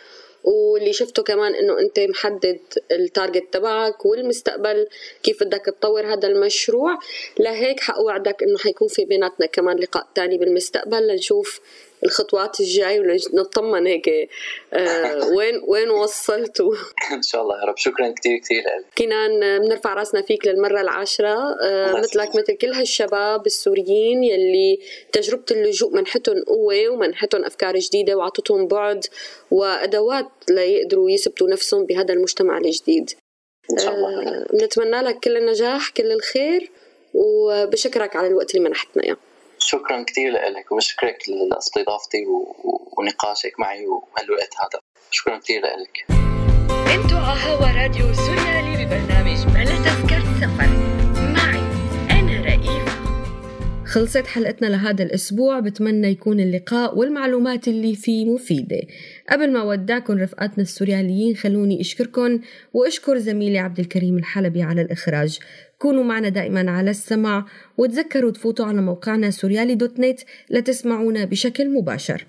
واللي 0.43 0.93
شفته 0.93 1.23
كمان 1.23 1.55
انه 1.55 1.79
انت 1.79 1.99
محدد 1.99 2.59
التارجت 2.91 3.53
تبعك 3.53 4.05
والمستقبل 4.05 4.87
كيف 5.23 5.43
بدك 5.43 5.65
تطور 5.65 6.13
هذا 6.13 6.27
المشروع. 6.27 6.99
لهيك 7.39 7.79
حأوعدك 7.79 8.43
انه 8.43 8.57
حيكون 8.57 8.87
في 8.87 9.05
بيناتنا 9.05 9.45
كمان 9.45 9.77
لقاء 9.77 10.07
تاني 10.15 10.37
بالمستقبل. 10.37 11.07
لنشوف 11.07 11.61
الخطوات 12.05 12.59
الجاي 12.59 12.99
ونطمن 12.99 13.87
هيك 13.87 14.29
آه 14.73 15.27
وين 15.35 15.61
وين 15.67 15.89
وصلتوا؟ 15.89 16.75
إن 17.11 17.21
شاء 17.21 17.41
الله 17.41 17.59
يا 17.59 17.65
رب. 17.65 17.77
شكرا 17.77 18.13
كثير 18.17 18.37
كثير 18.37 18.63
كنان 18.97 19.59
بنرفع 19.59 19.93
راسنا 19.93 20.21
فيك 20.21 20.47
للمرة 20.47 20.81
العاشرة. 20.81 21.55
آه 21.63 21.91
مثلك 21.93 22.35
مثل 22.35 22.53
كل 22.53 22.73
هالشباب 22.73 23.45
السوريين 23.45 24.23
يلي 24.23 24.79
تجربة 25.11 25.45
اللجوء 25.51 25.95
منحتهم 25.95 26.43
قوة 26.47 26.89
ومنحتهم 26.89 27.45
أفكار 27.45 27.77
جديدة 27.77 28.15
وعطتهم 28.15 28.67
بعد 28.67 29.05
وأدوات 29.51 30.27
ليقدروا 30.49 31.11
يثبتوا 31.11 31.49
نفسهم 31.49 31.85
بهذا 31.85 32.13
المجتمع 32.13 32.57
الجديد. 32.57 33.11
إن 33.71 33.77
شاء 33.77 33.95
الله. 33.95 34.27
آه 34.27 34.45
بنتمنى 34.53 35.01
لك 35.01 35.19
كل 35.19 35.37
النجاح 35.37 35.89
كل 35.89 36.11
الخير 36.11 36.71
وبشكرك 37.13 38.15
على 38.15 38.27
الوقت 38.27 38.55
اللي 38.55 38.69
منحتنا 38.69 39.03
إياه. 39.03 39.17
شكرا 39.67 40.03
كثير 40.03 40.31
لك 40.31 40.71
وبشكرك 40.71 41.17
لاستضافتي 41.51 42.25
ونقاشك 42.97 43.59
معي 43.59 43.87
وهالوقت 43.87 44.53
هذا. 44.59 44.79
شكرا 45.11 45.37
كثير 45.37 45.61
لك. 45.61 46.05
أنتوا 46.69 47.17
على 47.17 47.39
هوا 47.39 47.83
راديو 47.83 48.13
سوريالي 48.13 48.85
ببرنامج 48.85 49.45
بلا 49.45 49.65
تذكرة 49.65 50.25
سفر. 50.41 50.69
معي 51.35 51.59
أنا 52.19 52.41
رئيفة. 52.45 52.95
خلصت 53.85 54.27
حلقتنا 54.27 54.67
لهذا 54.67 55.03
الأسبوع. 55.03 55.59
بتمنى 55.59 56.07
يكون 56.07 56.39
اللقاء 56.39 56.97
والمعلومات 56.97 57.67
اللي 57.67 57.95
فيه 57.95 58.25
مفيدة. 58.25 58.81
قبل 59.29 59.53
ما 59.53 59.63
ودعكم 59.63 60.17
رفقاتنا 60.17 60.63
السورياليين 60.63 61.35
خلوني 61.35 61.81
أشكركم 61.81 62.39
وأشكر 62.73 63.17
زميلي 63.17 63.59
عبد 63.59 63.79
الكريم 63.79 64.17
الحلبي 64.17 64.61
على 64.61 64.81
الإخراج. 64.81 65.39
كونوا 65.79 66.03
معنا 66.03 66.29
دائما 66.29 66.71
على 66.71 66.91
السمع 66.91 67.45
وتذكروا 67.77 68.31
تفوتوا 68.31 68.65
على 68.65 68.81
موقعنا 68.81 69.29
سوريالي 69.29 69.75
dot 69.75 69.99
net 69.99 70.19
لتسمعونا 70.49 71.25
بشكل 71.25 71.69
مباشر. 71.69 72.25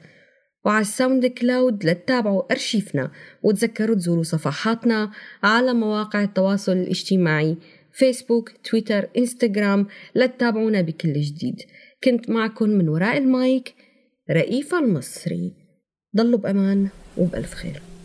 وعلى 0.64 0.80
ال 0.80 1.26
SoundCloud 1.26 1.86
لتتابعوا 1.86 2.52
أرشيفنا 2.52 3.10
وتذكروا 3.42 3.96
تزوروا 3.96 4.22
صفحاتنا 4.22 5.10
على 5.42 5.74
مواقع 5.74 6.22
التواصل 6.22 6.72
الاجتماعي 6.72 7.56
فيسبوك 7.92 8.52
تويتر 8.64 9.08
إنستغرام 9.18 9.86
لتتابعونا 10.14 10.80
بكل 10.80 11.12
جديد. 11.12 11.56
كنت 12.04 12.30
معكم 12.30 12.68
من 12.68 12.88
وراء 12.88 13.18
المايك 13.18 13.74
رئيفة 14.30 14.78
المصري. 14.78 15.52
ضلوا 16.16 16.38
بأمان 16.38 16.88
وبألف 17.16 17.54
خير. 17.54 17.95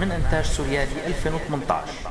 من 0.00 0.12
إنتاج 0.12 0.44
سوريالي 0.44 1.06
2018 1.06 2.09